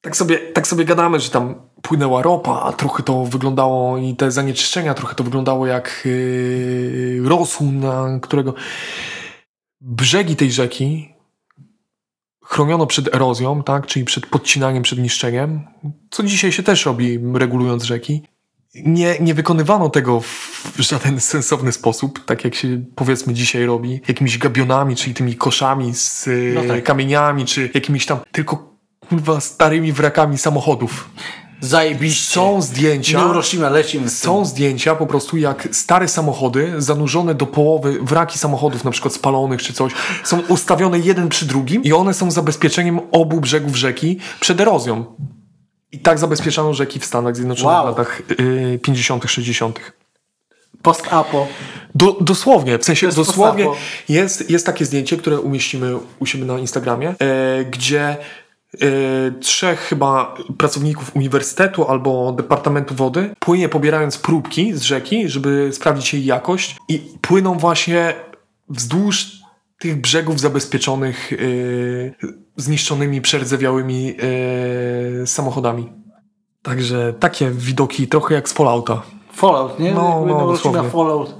tak 0.00 0.16
sobie, 0.16 0.38
tak 0.38 0.66
sobie 0.66 0.84
gadamy, 0.84 1.20
że 1.20 1.30
tam 1.30 1.54
płynęła 1.82 2.22
ropa, 2.22 2.60
a 2.60 2.72
trochę 2.72 3.02
to 3.02 3.24
wyglądało 3.24 3.98
i 3.98 4.16
te 4.16 4.30
zanieczyszczenia, 4.30 4.94
trochę 4.94 5.14
to 5.14 5.24
wyglądało 5.24 5.66
jak 5.66 6.02
yy, 6.04 7.22
rosół, 7.28 7.72
na 7.72 8.18
którego 8.22 8.54
brzegi 9.80 10.36
tej 10.36 10.52
rzeki 10.52 11.14
chroniono 12.44 12.86
przed 12.86 13.14
erozją, 13.14 13.62
tak, 13.62 13.86
czyli 13.86 14.04
przed 14.04 14.26
podcinaniem, 14.26 14.82
przed 14.82 14.98
niszczeniem, 14.98 15.60
co 16.10 16.22
dzisiaj 16.22 16.52
się 16.52 16.62
też 16.62 16.86
robi, 16.86 17.18
regulując 17.34 17.84
rzeki. 17.84 18.22
Nie, 18.74 19.18
nie 19.20 19.34
wykonywano 19.34 19.88
tego 19.88 20.20
w 20.20 20.74
żaden 20.78 21.20
sensowny 21.20 21.72
sposób, 21.72 22.24
tak 22.24 22.44
jak 22.44 22.54
się 22.54 22.84
powiedzmy 22.94 23.34
dzisiaj 23.34 23.66
robi, 23.66 24.00
jakimiś 24.08 24.38
gabionami, 24.38 24.96
czyli 24.96 25.14
tymi 25.14 25.34
koszami 25.34 25.94
z 25.94 26.28
No 26.54 26.64
tak. 26.64 26.84
kamieniami, 26.84 27.44
czy 27.44 27.70
jakimiś 27.74 28.06
tam 28.06 28.18
tylko 28.32 28.76
kurwa 29.08 29.40
starymi 29.40 29.92
wrakami 29.92 30.38
samochodów. 30.38 31.10
Zajebiście. 31.60 32.34
Są 32.34 32.62
zdjęcia. 32.62 33.18
Neuroshima 33.18 33.68
lecimy 33.68 34.10
Są 34.10 34.44
zdjęcia 34.44 34.94
po 34.94 35.06
prostu 35.06 35.36
jak 35.36 35.68
stare 35.72 36.08
samochody 36.08 36.74
zanurzone 36.78 37.34
do 37.34 37.46
połowy, 37.46 37.98
wraki 38.02 38.38
samochodów 38.38 38.84
na 38.84 38.90
przykład 38.90 39.14
spalonych 39.14 39.62
czy 39.62 39.72
coś, 39.72 39.92
są 40.24 40.40
ustawione 40.48 40.98
jeden 40.98 41.28
przy 41.28 41.46
drugim 41.46 41.82
i 41.82 41.92
one 41.92 42.14
są 42.14 42.30
zabezpieczeniem 42.30 43.00
obu 43.10 43.40
brzegów 43.40 43.76
rzeki 43.76 44.18
przed 44.40 44.60
erozją. 44.60 45.04
I 45.92 45.98
tak 45.98 46.18
zabezpieczano 46.18 46.74
rzeki 46.74 47.00
w 47.00 47.04
Stanach 47.04 47.36
Zjednoczonych 47.36 47.74
Wow. 47.74 47.84
w 47.84 47.98
latach 47.98 48.22
y, 48.40 48.78
50., 48.82 49.24
60. 49.30 49.80
Post-apo. 50.82 51.48
Do, 51.94 52.16
dosłownie, 52.20 52.78
w 52.78 52.84
sensie 52.84 53.08
dosłownie 53.08 53.66
jest, 54.08 54.50
jest 54.50 54.66
takie 54.66 54.84
zdjęcie, 54.84 55.16
które 55.16 55.40
umieścimy 55.40 55.96
u 56.18 56.26
siebie 56.26 56.44
na 56.44 56.58
Instagramie, 56.58 57.14
e, 57.18 57.64
gdzie 57.64 58.00
e, 58.08 58.16
trzech 59.40 59.80
chyba 59.80 60.34
pracowników 60.58 61.16
uniwersytetu 61.16 61.88
albo 61.88 62.32
Departamentu 62.32 62.94
Wody 62.94 63.30
płynie 63.38 63.68
pobierając 63.68 64.18
próbki 64.18 64.72
z 64.74 64.82
rzeki, 64.82 65.28
żeby 65.28 65.70
sprawdzić 65.72 66.14
jej 66.14 66.24
jakość 66.24 66.76
i 66.88 66.98
płyną 67.20 67.58
właśnie 67.58 68.14
wzdłuż 68.68 69.40
tych 69.78 70.00
brzegów 70.00 70.40
zabezpieczonych 70.40 71.30
yy, 71.32 72.14
zniszczonymi, 72.60 73.20
przerdzewiałymi 73.20 74.06
yy, 74.06 75.26
samochodami. 75.26 75.92
Także 76.62 77.14
takie 77.20 77.50
widoki 77.50 78.08
trochę 78.08 78.34
jak 78.34 78.48
z 78.48 78.52
Fallouta. 78.52 79.02
Fallout, 79.32 79.80
nie? 79.80 79.94
No, 79.94 80.14
Jakby 80.18 80.32
no, 80.32 80.46
dosłownie. 80.46 80.90
Fallout. 80.90 81.34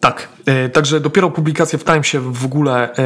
Tak, 0.00 0.28
e, 0.46 0.68
także 0.68 1.00
dopiero 1.00 1.30
publikacja 1.30 1.78
w 1.78 1.84
Timesie 1.84 2.20
w 2.20 2.44
ogóle 2.44 2.94
e, 2.96 3.04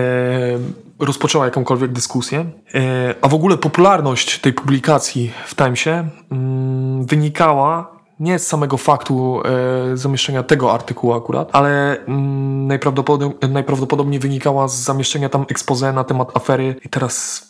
rozpoczęła 0.98 1.44
jakąkolwiek 1.44 1.92
dyskusję. 1.92 2.44
E, 2.74 3.14
a 3.20 3.28
w 3.28 3.34
ogóle 3.34 3.56
popularność 3.56 4.38
tej 4.38 4.52
publikacji 4.52 5.32
w 5.46 5.56
Timesie 5.56 6.08
mm, 6.30 7.06
wynikała 7.06 7.93
nie 8.20 8.38
z 8.38 8.46
samego 8.46 8.77
faktu 8.77 9.42
e, 9.44 9.96
zamieszczenia 9.96 10.42
tego 10.42 10.72
artykułu 10.72 11.12
akurat, 11.12 11.48
ale 11.53 11.98
mm, 12.05 12.66
najprawdopodobniej, 12.66 13.50
najprawdopodobniej 13.50 14.20
wynikała 14.20 14.68
z 14.68 14.74
zamieszczenia 14.74 15.29
tam 15.29 15.46
expose 15.48 15.92
na 15.92 16.05
temat 16.05 16.37
afery 16.37 16.77
i 16.85 16.88
teraz 16.88 17.46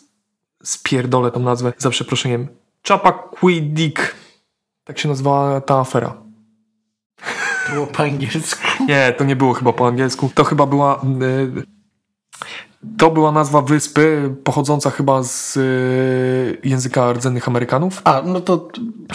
spierdolę 0.63 1.31
tą 1.31 1.39
nazwę 1.39 1.73
za 1.77 1.89
przeproszeniem. 1.89 2.47
Chappaquiddick. 2.87 4.15
Tak 4.83 4.99
się 4.99 5.09
nazywała 5.09 5.61
ta 5.61 5.79
afera. 5.79 6.17
To 7.67 7.73
było 7.73 7.87
po 7.87 8.03
angielsku. 8.03 8.61
Nie, 8.87 9.13
to 9.17 9.23
nie 9.23 9.35
było 9.35 9.53
chyba 9.53 9.73
po 9.73 9.87
angielsku. 9.87 10.29
To 10.35 10.43
chyba 10.43 10.65
była. 10.65 11.01
y, 11.21 11.74
To 12.97 13.11
była 13.11 13.31
nazwa 13.31 13.61
wyspy 13.61 14.35
pochodząca 14.43 14.89
chyba 14.89 15.23
z 15.23 15.57
y, 15.57 16.67
języka 16.69 17.13
rdzennych 17.13 17.47
Amerykanów. 17.47 18.01
A, 18.03 18.21
no 18.25 18.41
to. 18.41 18.69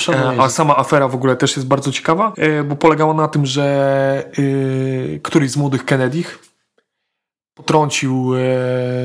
E, 0.09 0.43
A 0.43 0.49
sama 0.49 0.77
afera 0.77 1.09
w 1.09 1.15
ogóle 1.15 1.37
też 1.37 1.57
jest 1.57 1.69
bardzo 1.69 1.93
ciekawa, 1.93 2.33
e, 2.37 2.65
bo 2.65 2.77
polegała 2.77 3.15
na 3.15 3.29
tym, 3.29 3.47
że 3.47 4.31
y, 4.39 5.21
któryś 5.23 5.51
z 5.51 5.57
młodych 5.57 5.85
Kennedych 5.85 6.39
potrącił 7.55 8.33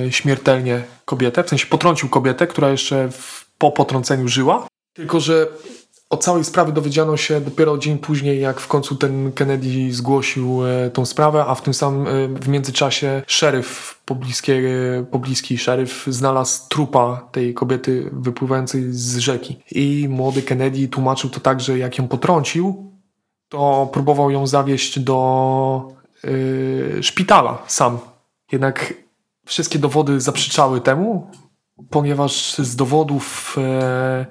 śmiertelnie 0.09 0.83
kobietę, 1.05 1.43
w 1.43 1.49
sensie 1.49 1.67
potrącił 1.67 2.09
kobietę, 2.09 2.47
która 2.47 2.69
jeszcze 2.69 3.11
w, 3.11 3.45
po 3.57 3.71
potrąceniu 3.71 4.27
żyła. 4.27 4.67
Tylko, 4.93 5.19
że 5.19 5.47
o 6.15 6.17
całej 6.17 6.43
sprawie 6.43 6.71
dowiedziano 6.71 7.17
się 7.17 7.41
dopiero 7.41 7.77
dzień 7.77 7.97
później, 7.97 8.41
jak 8.41 8.59
w 8.59 8.67
końcu 8.67 8.95
ten 8.95 9.31
Kennedy 9.31 9.93
zgłosił 9.93 10.65
e, 10.65 10.89
tą 10.89 11.05
sprawę, 11.05 11.45
a 11.45 11.55
w 11.55 11.61
tym 11.61 11.73
samym 11.73 12.07
e, 12.07 12.39
w 12.39 12.47
międzyczasie 12.47 13.23
szeryf 13.27 13.99
pobliski, 14.05 14.51
pobliski 15.11 15.57
szeryf 15.57 16.05
znalazł 16.07 16.69
trupa 16.69 17.29
tej 17.31 17.53
kobiety 17.53 18.09
wypływającej 18.13 18.83
z 18.93 19.17
rzeki. 19.17 19.59
I 19.71 20.07
młody 20.09 20.41
Kennedy 20.41 20.87
tłumaczył 20.87 21.29
to 21.29 21.39
tak, 21.39 21.61
że 21.61 21.77
jak 21.77 21.97
ją 21.97 22.07
potrącił, 22.07 22.91
to 23.49 23.89
próbował 23.93 24.31
ją 24.31 24.47
zawieźć 24.47 24.99
do 24.99 25.95
szpitala 27.01 27.63
sam. 27.67 27.99
Jednak 28.51 28.93
wszystkie 29.45 29.79
dowody 29.79 30.21
zaprzeczały 30.21 30.81
temu, 30.81 31.31
ponieważ 31.89 32.53
z 32.53 32.75
dowodów 32.75 33.55
e, 33.57 34.25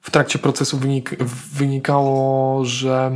w 0.00 0.10
trakcie 0.10 0.38
procesu 0.38 0.78
wynik, 0.78 1.16
wynikało, 1.52 2.64
że 2.64 3.12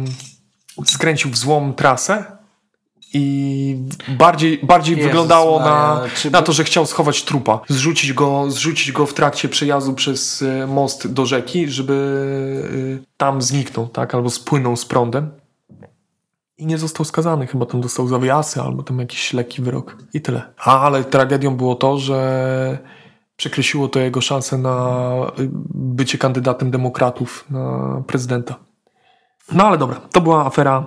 skręcił 0.85 1.31
w 1.31 1.37
złą 1.37 1.73
trasę 1.73 2.25
i 3.15 3.77
bardziej, 4.09 4.61
bardziej 4.63 4.97
Jezus 4.97 5.07
wyglądało 5.09 5.61
na, 5.61 6.01
na 6.31 6.43
to, 6.43 6.53
że 6.53 6.65
chciał 6.65 6.87
schować 6.87 7.23
trupa. 7.23 7.61
Zrzucić 7.69 8.13
go, 8.13 8.51
zrzucić 8.51 8.93
go 8.93 9.07
w 9.07 9.15
trakcie 9.15 9.49
przejazdu 9.49 9.95
przez 9.95 10.43
e, 10.43 10.67
most 10.67 11.13
do 11.13 11.27
rzeki, 11.27 11.69
żeby 11.69 13.01
e, 13.01 13.05
tam 13.17 13.43
zniknął, 13.43 13.89
tak? 13.89 14.15
Albo 14.15 14.31
spłynął 14.31 14.77
z 14.77 14.85
prądem. 14.85 15.31
I 16.59 16.67
nie 16.67 16.79
został 16.79 17.05
skazany, 17.05 17.47
chyba 17.47 17.67
tam 17.67 17.81
dostał 17.81 18.09
zawiasy 18.09 18.61
albo 18.61 18.83
tam 18.83 18.99
jakiś 18.99 19.33
lekki 19.33 19.63
wyrok. 19.63 19.97
I 20.15 20.21
tyle. 20.21 20.43
A, 20.59 20.81
ale 20.81 21.05
tragedią 21.05 21.57
było 21.57 21.75
to, 21.75 21.99
że 21.99 22.79
przekreśliło 23.37 23.89
to 23.89 24.01
jego 24.01 24.21
szanse 24.21 24.59
na 24.59 25.11
y, 25.39 25.49
bycie 25.75 26.19
kandydatem 26.19 26.71
demokratów 26.71 27.45
na 27.51 28.03
prezydenta. 28.07 28.55
No 29.53 29.67
ale 29.67 29.79
dobra, 29.79 30.01
to 30.13 30.21
była 30.21 30.47
afera 30.47 30.87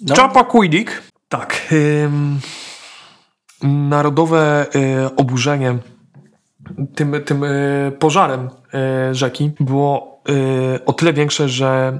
No. 0.00 0.14
Chappaquiddick. 0.14 1.02
Tak. 1.28 1.72
Ym, 1.72 2.40
narodowe 3.62 4.66
y, 4.76 5.16
oburzenie 5.16 5.78
tym, 6.94 7.14
tym 7.24 7.44
y, 7.44 7.92
pożarem 7.98 8.50
y, 9.10 9.14
rzeki 9.14 9.50
było 9.60 10.22
y, 10.76 10.84
o 10.84 10.92
tyle 10.92 11.12
większe, 11.12 11.48
że 11.48 11.98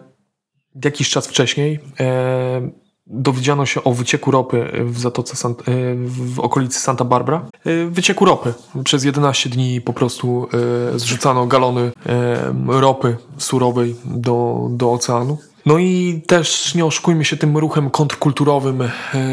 jakiś 0.85 1.11
czas 1.11 1.27
wcześniej 1.27 1.75
y, 1.75 2.84
dowiedziano 3.06 3.66
się 3.66 3.84
o 3.84 3.92
wycieku 3.92 4.30
ropy 4.30 4.70
w 4.84 4.98
zatoce 4.98 5.36
Sant, 5.36 5.68
y, 5.68 5.96
w 6.06 6.40
okolicy 6.40 6.80
Santa 6.80 7.04
Barbara. 7.04 7.46
Y, 7.66 7.90
Wycieku 7.90 8.24
ropy. 8.24 8.54
Przez 8.84 9.04
11 9.04 9.50
dni 9.50 9.80
po 9.80 9.92
prostu 9.92 10.48
y, 10.94 10.98
zrzucano 10.98 11.46
galony 11.46 11.92
ropy 12.66 13.16
surowej 13.38 13.96
do, 14.04 14.68
do 14.70 14.92
oceanu. 14.92 15.38
No 15.66 15.78
i 15.78 16.22
też 16.26 16.74
nie 16.74 16.84
oszukujmy 16.84 17.24
się 17.24 17.36
tym 17.36 17.56
ruchem 17.56 17.90
kontrkulturowym, 17.90 18.82
e, 18.82 18.90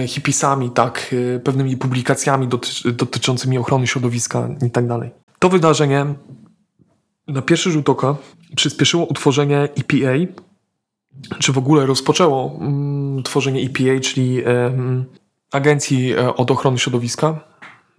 hipisami, 0.07 0.69
tak, 0.69 1.15
e, 1.35 1.39
pewnymi 1.39 1.77
publikacjami 1.77 2.47
doty- 2.47 2.91
dotyczącymi 2.91 3.57
ochrony 3.57 3.87
środowiska 3.87 4.49
i 4.67 4.71
tak 4.71 4.87
dalej. 4.87 5.11
To 5.39 5.49
wydarzenie 5.49 6.05
na 7.27 7.41
pierwszy 7.41 7.71
rzut 7.71 7.89
oka 7.89 8.15
przyspieszyło 8.55 9.05
utworzenie 9.05 9.59
EPA, 9.61 10.33
czy 11.39 11.51
w 11.51 11.57
ogóle 11.57 11.85
rozpoczęło 11.85 12.57
mm, 12.59 13.23
tworzenie 13.23 13.61
EPA, 13.61 13.99
czyli 14.01 14.43
Agencji 15.51 16.13
e, 16.13 16.35
od 16.35 16.51
Ochrony 16.51 16.77
Środowiska, 16.77 17.39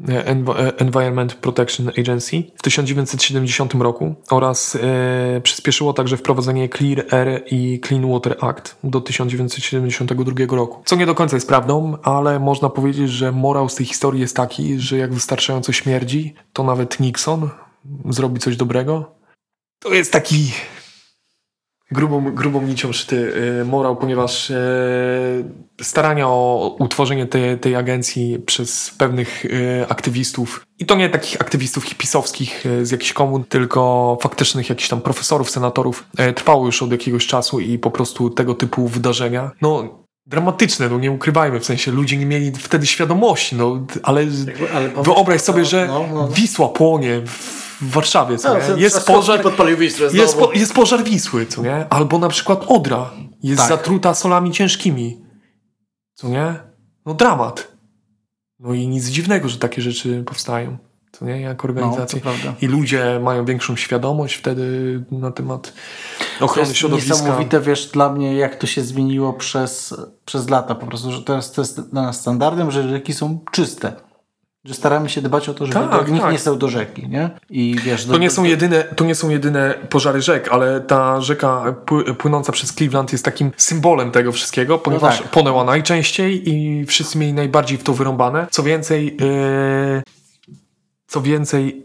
e, 0.09 0.27
e, 0.27 0.33
Environment 0.77 1.35
Protection 1.35 1.89
Agency 1.99 2.43
w 2.57 2.63
1970 2.63 3.75
roku 3.75 4.15
oraz 4.31 4.79
przyspieszyło 5.43 5.93
także 5.93 6.17
wprowadzenie 6.17 6.69
Clear 6.69 7.15
Air 7.15 7.43
i 7.51 7.81
Clean 7.87 8.13
Water 8.13 8.37
Act 8.41 8.77
do 8.85 9.01
1972 9.01 10.57
roku. 10.57 10.83
Co 10.85 10.97
nie 10.97 11.07
do 11.07 11.15
końca 11.15 11.37
jest 11.37 11.49
prawdą, 11.49 11.97
ale 12.03 12.41
można 12.41 12.69
powiedzieć, 12.69 13.11
że 13.11 13.33
morał 13.33 13.69
z 13.69 13.75
tej 13.75 13.87
historii 13.87 14.21
jest 14.21 14.37
taki, 14.37 14.81
że 14.81 14.97
jak 14.97 15.15
wystarczająco 15.15 15.73
śmierdzi, 15.73 16.35
to 16.53 16.63
nawet 16.63 17.01
Nixon 17.01 17.51
zrobi 18.09 18.41
coś 18.41 18.57
dobrego. 18.57 19.15
To 19.79 19.95
jest 19.95 20.13
taki 20.13 20.53
grubą, 21.93 22.35
grubą 22.35 22.63
nicią 22.63 22.93
szyty 22.93 23.33
y, 23.61 23.65
morał, 23.65 23.97
ponieważ 23.97 24.51
e, 24.51 24.57
starania 25.83 26.29
o 26.29 26.77
utworzenie 26.79 27.27
tej, 27.27 27.59
tej 27.59 27.77
agencji 27.77 28.39
przez 28.47 28.91
pewnych 28.99 29.45
e, 29.45 29.89
aktywistów 29.89 30.67
i 30.79 30.87
to 30.87 30.95
nie 30.95 31.09
takich 31.09 31.41
aktywistów 31.41 31.85
hipisowskich 31.85 32.65
z 32.83 32.91
jakichś 32.91 33.13
komun, 33.13 33.45
tylko 33.45 34.19
faktycznych 34.23 34.69
jakichś 34.69 34.89
tam 34.89 35.01
profesorów, 35.01 35.51
senatorów 35.51 36.05
trwało 36.35 36.67
już 36.67 36.83
od 36.83 36.93
jakiegoś 36.93 37.27
czasu 37.27 37.61
i 37.61 37.79
po 37.79 37.91
prostu 37.91 38.31
tego 38.31 38.55
typu 38.55 38.89
wydarzenia, 38.89 39.51
no 39.63 40.03
dramatyczne, 40.27 40.89
no 40.89 40.99
nie 40.99 41.11
ukrywajmy, 41.11 41.61
w 41.61 41.65
sensie 41.65 41.91
ludzie 41.91 42.17
nie 42.17 42.27
mieli 42.27 42.53
wtedy 42.53 42.87
świadomości, 42.87 43.57
no 43.57 43.87
ale, 44.03 44.27
ale 44.75 44.89
powiedz- 44.89 45.05
wyobraź 45.05 45.41
sobie, 45.41 45.65
że 45.65 45.87
no, 45.87 46.07
no. 46.15 46.29
Wisła 46.29 46.69
płonie 46.69 47.21
w 47.27 47.72
w 47.83 47.91
Warszawie, 47.91 48.39
co 48.39 48.49
No, 48.59 48.77
nie? 48.77 48.83
jest 48.83 49.07
pożar, 49.07 49.43
podpalił 49.43 49.77
Wisłę 49.77 50.09
jest, 50.13 50.39
po, 50.39 50.53
jest 50.53 50.75
pożar 50.75 51.05
Wisły, 51.05 51.47
co 51.47 51.63
nie? 51.63 51.87
Albo 51.91 52.19
na 52.19 52.29
przykład 52.29 52.65
Odra 52.69 53.11
jest 53.43 53.61
Tak. 53.61 53.69
zatruta 53.69 54.15
solami 54.15 54.53
ciężkimi, 54.53 55.21
co 56.15 56.29
nie? 56.29 56.55
No 57.07 57.15
dramat. 57.15 57.73
No 58.59 58.75
i 58.75 58.89
nic 58.89 59.07
dziwnego, 59.09 59.49
że 59.49 59.59
takie 59.59 59.83
rzeczy 59.83 60.23
powstają, 60.27 60.77
co 61.13 61.25
nie? 61.25 61.41
Jak 61.41 61.65
organizacje. 61.65 62.21
No, 62.25 62.31
to 62.33 62.39
prawda. 62.39 62.59
I 62.63 62.67
ludzie 62.67 63.21
mają 63.23 63.45
większą 63.45 63.77
świadomość 63.77 64.35
wtedy 64.35 65.05
na 65.11 65.31
temat 65.31 65.73
To 66.39 66.45
ochrony 66.45 66.69
jest 66.69 66.79
środowiska. 66.81 67.15
niesamowite, 67.15 67.61
wiesz, 67.61 67.87
dla 67.87 68.13
mnie, 68.13 68.35
jak 68.37 68.57
to 68.57 68.67
się 68.67 68.83
zmieniło 68.83 69.33
przez, 69.33 69.95
przez 70.25 70.49
lata. 70.51 70.75
Po 70.75 70.87
prostu, 70.87 71.13
że 71.13 71.23
teraz 71.23 71.53
to 71.53 71.61
jest 71.61 71.81
dla 71.91 72.03
nas 72.03 72.21
standardem, 72.21 72.71
że 72.71 72.89
rzeki 72.89 73.13
są 73.13 73.39
czyste. 73.53 73.93
Że 74.65 74.75
staramy 74.75 75.09
się 75.09 75.23
dbać 75.23 75.49
o 75.49 75.55
to, 75.55 75.67
żeby 75.67 75.79
Tak, 75.89 76.09
nikt 76.11 76.23
tak. 76.23 76.33
nie 76.33 76.39
stał 76.39 76.57
do 76.57 76.69
rzeki, 76.69 77.09
nie? 77.09 77.31
I 77.51 77.77
wiesz, 77.85 78.07
To 78.07 78.19
nie, 78.19 78.31
są 78.31 78.45
jedyne, 78.45 78.85
to 78.85 79.05
nie 79.05 79.15
są 79.15 79.31
jedyne 79.31 79.75
pożary 79.91 80.23
rzek, 80.23 80.49
ale 80.53 80.81
ta 80.81 81.21
rzeka 81.21 81.75
pły- 81.87 82.15
płynąca 82.15 82.53
przez 82.53 82.73
Cleveland 82.75 83.13
jest 83.13 83.25
takim 83.25 83.51
symbolem 83.57 84.11
tego 84.11 84.33
wszystkiego, 84.33 84.79
ponieważ 84.79 85.19
tak. 85.19 85.29
płonęła 85.31 85.65
najczęściej 85.65 86.49
i 86.51 86.87
wszyscy 86.87 87.19
mieli 87.19 87.33
najbardziej 87.33 87.79
w 87.79 87.83
to 87.83 87.93
wyrąbane. 87.93 88.47
Co 88.51 88.63
więcej, 88.63 89.17
yy, 89.21 90.03
co 91.07 91.21
więcej, 91.23 91.83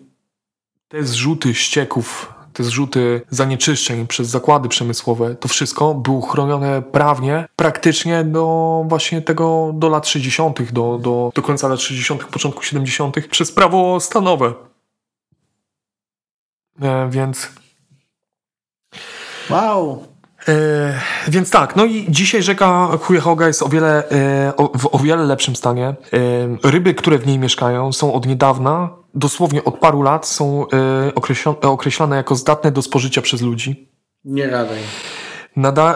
te 0.88 1.04
zrzuty 1.04 1.54
ścieków, 1.54 2.34
te 2.58 2.63
zrzuty 2.63 3.22
zanieczyszczeń 3.30 4.08
przez 4.08 4.28
zakłady 4.28 4.70
przemysłowe, 4.70 5.36
to 5.36 5.48
wszystko 5.48 5.93
było 5.93 6.22
chronione 6.22 6.82
prawnie 6.82 7.48
praktycznie 7.56 8.24
do 8.24 8.84
właśnie 8.88 9.22
tego, 9.22 9.72
do 9.74 9.89
lat 9.89 10.08
60., 10.08 10.72
do, 10.72 10.98
do, 10.98 11.32
do 11.36 11.41
końca 11.41 11.67
lat 11.67 11.80
60., 11.80 12.24
początku 12.24 12.63
70. 12.63 13.28
przez 13.28 13.52
prawo 13.52 14.00
stanowe. 14.00 14.54
E, 16.82 17.10
więc 17.10 17.50
Wow! 19.50 20.17
E, 20.48 20.94
więc 21.28 21.50
tak, 21.50 21.76
no 21.76 21.86
i 21.86 22.06
dzisiaj 22.10 22.44
rzeka 22.44 22.90
Cuyahoga 23.08 23.48
jest 23.48 23.64
o 23.64 23.70
wiele, 23.70 24.10
e, 24.10 24.54
o, 24.58 24.78
w 24.78 24.96
o 24.96 25.00
wiele 25.00 25.26
lepszym 25.26 25.56
stanie. 25.56 25.88
E, 25.88 25.96
ryby, 26.64 26.94
które 26.94 27.18
w 27.18 27.28
niej 27.28 27.40
mieszkają 27.40 27.94
są 27.94 28.14
od 28.14 28.26
niedawna, 28.26 28.90
dosłownie 29.14 29.64
od 29.64 29.80
paru 29.80 30.02
lat, 30.02 30.28
są 30.28 30.66
określane 31.62 32.16
jako 32.16 32.36
zdatne 32.36 32.72
do 32.72 32.82
spożycia 32.82 33.22
przez 33.22 33.42
ludzi. 33.42 33.90
Nie 34.26 34.48
gadaj. 34.48 34.80
Nada, 35.56 35.96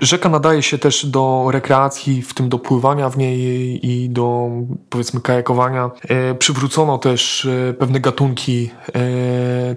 rzeka 0.00 0.28
nadaje 0.28 0.62
się 0.62 0.78
też 0.78 1.06
do 1.06 1.48
rekreacji, 1.50 2.22
w 2.22 2.34
tym 2.34 2.48
do 2.48 2.58
pływania 2.58 3.10
w 3.10 3.18
niej 3.18 3.86
i 3.86 4.10
do 4.10 4.50
powiedzmy 4.90 5.20
kajakowania. 5.20 5.90
Przywrócono 6.38 6.98
też 6.98 7.48
pewne 7.78 8.00
gatunki, 8.00 8.70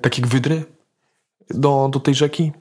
takie 0.01 0.21
jak 0.21 0.31
wydry, 0.31 0.63
do, 1.49 1.89
do 1.91 1.99
tej 1.99 2.15
rzeki. 2.15 2.51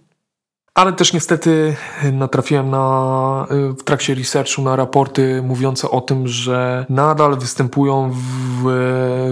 Ale 0.75 0.93
też 0.93 1.13
niestety 1.13 1.77
natrafiłem 2.13 2.71
na, 2.71 3.47
y, 3.51 3.73
w 3.73 3.85
trakcie 3.85 4.15
researchu 4.15 4.63
na 4.63 4.77
raporty 4.77 5.43
mówiące 5.43 5.91
o 5.91 6.01
tym, 6.01 6.29
że 6.29 6.87
nadal 6.89 7.37
występują 7.39 8.11
w 8.63 8.69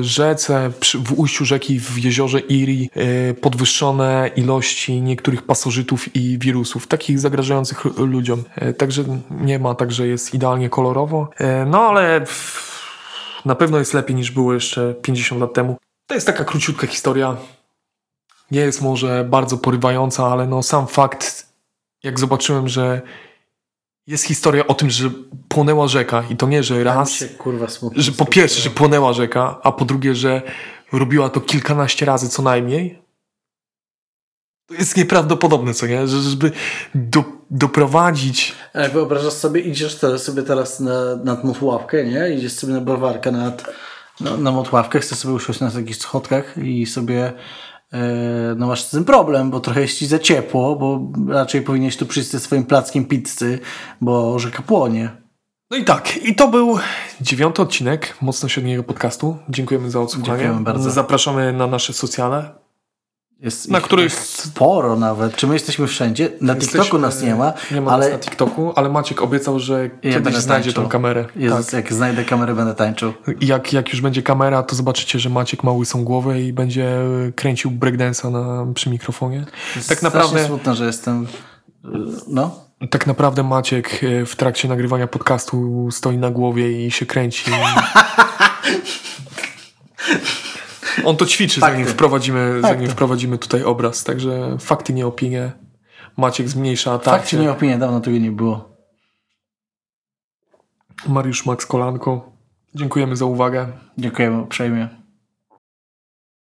y, 0.01 0.05
rzece, 0.05 0.71
w 1.05 1.13
ujściu 1.21 1.45
rzeki 1.45 1.81
w 1.81 1.99
jeziorze 2.05 2.39
Erie 2.51 2.87
y, 3.31 3.35
podwyższone 3.35 4.31
ilości 4.37 5.01
niektórych 5.03 5.43
pasożytów 5.43 6.17
i 6.17 6.39
wirusów, 6.39 6.87
takich 6.87 7.19
zagrażających 7.19 7.85
lu- 7.85 8.07
ludziom. 8.07 8.43
Y, 8.63 8.75
Także 8.75 9.05
nie 9.31 9.59
ma 9.59 9.75
tak, 9.75 9.93
że 9.93 10.07
jest 10.07 10.35
idealnie 10.35 10.69
kolorowo. 10.71 11.29
Y, 11.41 11.45
No 11.67 11.81
ale 11.81 12.25
na 13.45 13.55
pewno 13.55 13.79
jest 13.79 13.95
lepiej 13.95 14.17
niż 14.17 14.31
było 14.31 14.55
jeszcze 14.55 14.95
50 15.03 15.41
lat 15.41 15.55
temu. 15.55 15.77
To 16.07 16.15
jest 16.15 16.27
taka 16.27 16.45
króciutka 16.45 16.87
historia 16.87 17.37
nie 18.53 18.61
jest 18.61 18.83
może 18.83 19.25
bardzo 19.25 19.59
porywająca, 19.59 20.27
ale 20.27 20.47
no 20.47 20.63
sam 20.63 20.87
fakt, 20.87 21.47
jak 22.03 22.21
zobaczyłem, 22.21 22.69
że 22.69 23.03
jest 24.07 24.25
historia 24.25 24.67
o 24.67 24.75
tym, 24.75 24.91
że 24.91 25.11
płonęła 25.49 25.89
rzeka 25.89 26.25
i 26.31 26.37
to 26.37 26.47
nie, 26.47 26.63
że 26.63 26.85
raz, 26.85 27.11
się 27.11 27.29
kurwa 27.29 27.67
że 27.97 28.13
po 28.13 28.25
pierwsze, 28.25 28.61
że 28.61 28.71
płonęła 28.71 29.13
rzeka, 29.13 29.61
a 29.63 29.73
po 29.73 29.85
drugie, 29.85 30.15
że 30.15 30.43
robiła 30.93 31.29
to 31.29 31.41
kilkanaście 31.41 32.07
razy 32.07 32.29
co 32.29 32.43
najmniej. 32.43 33.03
To 34.67 34.75
jest 34.75 34.97
nieprawdopodobne, 34.97 35.75
co 35.75 35.87
nie? 35.87 36.07
Że, 36.07 36.21
żeby 36.21 36.53
do, 36.95 37.25
doprowadzić 37.51 38.55
Ale 38.73 38.89
wyobrażasz 38.89 39.33
sobie, 39.33 39.61
idziesz 39.61 39.99
teraz 39.99 40.23
sobie 40.23 40.43
teraz 40.43 40.81
na, 40.81 41.17
nad 41.17 41.45
Motławkę, 41.45 42.05
nie? 42.05 42.31
Idziesz 42.31 42.53
sobie 42.53 42.73
na 42.73 42.81
browarkę 42.81 43.33
nad, 43.33 43.65
na, 44.21 44.37
na 44.37 44.53
Motławkę, 44.53 45.01
chcesz 45.01 45.19
sobie 45.19 45.35
usiąść 45.35 45.61
na 45.61 45.71
takich 45.71 45.97
schodkach 45.97 46.59
i 46.59 46.87
sobie 46.87 47.33
no 48.57 48.67
masz 48.67 48.83
z 48.83 48.91
tym 48.91 49.05
problem, 49.05 49.51
bo 49.51 49.61
trochę 49.61 49.81
jest 49.81 49.99
ci 49.99 50.07
za 50.07 50.19
ciepło, 50.19 50.77
bo 50.77 51.13
raczej 51.33 51.63
powinieneś 51.63 51.97
tu 51.97 52.07
przyjść 52.07 52.31
ze 52.31 52.41
swoim 52.41 52.65
plackiem 52.65 53.05
pizzy, 53.05 53.59
bo 54.01 54.39
rzeka 54.39 54.63
płonie. 54.63 55.11
No 55.71 55.77
i 55.77 55.85
tak, 55.85 56.17
i 56.17 56.35
to 56.35 56.49
był 56.49 56.79
dziewiąty 57.21 57.63
odcinek 57.63 58.17
mocno 58.21 58.49
średniego 58.49 58.83
podcastu. 58.83 59.37
Dziękujemy 59.49 59.91
za 59.91 60.01
odsłuchanie. 60.01 60.39
Dziękujemy 60.39 60.65
bardzo. 60.65 60.91
Zapraszamy 60.91 61.53
na 61.53 61.67
nasze 61.67 61.93
socjale. 61.93 62.62
Jest 63.43 63.69
Na 63.71 63.81
których- 63.81 64.15
sporo 64.15 64.97
nawet. 64.97 65.37
Czy 65.37 65.47
my 65.47 65.55
jesteśmy 65.55 65.87
wszędzie? 65.87 66.31
Na 66.41 66.55
TikToku 66.55 66.77
Jesteśmy- 66.77 66.99
nas 66.99 67.23
nie 67.23 67.35
ma, 67.35 67.53
Nie 67.71 67.81
ma 67.81 67.91
ale 67.93 68.05
nas 68.11 68.13
na 68.13 68.19
TikToku, 68.19 68.73
ale 68.77 68.89
Maciek 68.89 69.23
obiecał, 69.23 69.59
że 69.61 69.91
kiedyś 70.03 70.15
będę 70.19 70.41
znajdzie 70.41 70.65
tańczył. 70.69 70.83
tą 70.83 70.89
kamerę. 70.89 71.25
Jezus, 71.37 71.67
Tak. 71.67 71.75
jak 71.75 71.93
znajdę 71.93 72.25
kamerę, 72.25 72.55
będę 72.55 72.75
tańczył. 72.75 73.13
Jak, 73.41 73.73
jak 73.73 73.89
już 73.93 74.01
będzie 74.01 74.23
kamera, 74.23 74.63
to 74.63 74.77
zobaczycie, 74.77 75.19
że 75.19 75.29
Maciek 75.31 75.63
ma 75.65 75.73
łysą 75.73 76.05
głowę 76.05 76.41
i 76.41 76.53
będzie 76.53 76.97
kręcił 77.37 77.71
breakdance'a 77.71 78.31
na, 78.33 78.73
przy 78.75 78.91
mikrofonie. 78.91 79.45
Tak 79.75 79.83
Strasznie 79.85 80.05
naprawdę, 80.05 80.47
smutno, 80.47 80.75
że 80.75 80.87
jestem... 80.87 81.27
y, 81.85 81.89
No, 82.29 82.55
tak 82.91 83.07
naprawdę 83.07 83.43
Maciek 83.43 84.01
e, 84.05 84.27
w 84.27 84.37
trakcie 84.37 84.69
nagrywania 84.69 85.07
podcastu 85.07 85.89
stoi 85.91 86.17
na 86.19 86.31
głowie 86.31 86.87
i 86.87 86.91
się 86.91 87.07
kręci. 87.07 87.51
On 91.05 91.17
to 91.17 91.27
ćwiczy, 91.27 91.61
zanim 91.61 91.79
Fakty. 91.79 91.93
wprowadzimy, 91.93 92.59
zanim 92.63 92.79
Fakty. 92.79 92.93
wprowadzimy 92.93 93.39
tutaj 93.39 93.65
obraz. 93.65 94.05
Także 94.05 94.57
fakty, 94.61 94.93
nie 94.93 95.07
opinie. 95.07 95.53
Maciek 96.17 96.49
zmniejsza 96.49 96.91
fakt 96.99 97.09
atakcie. 97.09 97.37
nie 97.37 97.51
opinie, 97.51 97.79
dawno 97.79 98.01
tego 98.01 98.19
nie 98.19 98.33
było. 98.33 98.77
Mariusz 101.09 101.47
Max 101.47 101.67
Kolanko. 101.67 102.33
Dziękujemy 102.75 103.17
za 103.17 103.25
uwagę. 103.25 103.69
Dziękujemy 103.99 104.41
uprzejmie. 104.41 104.89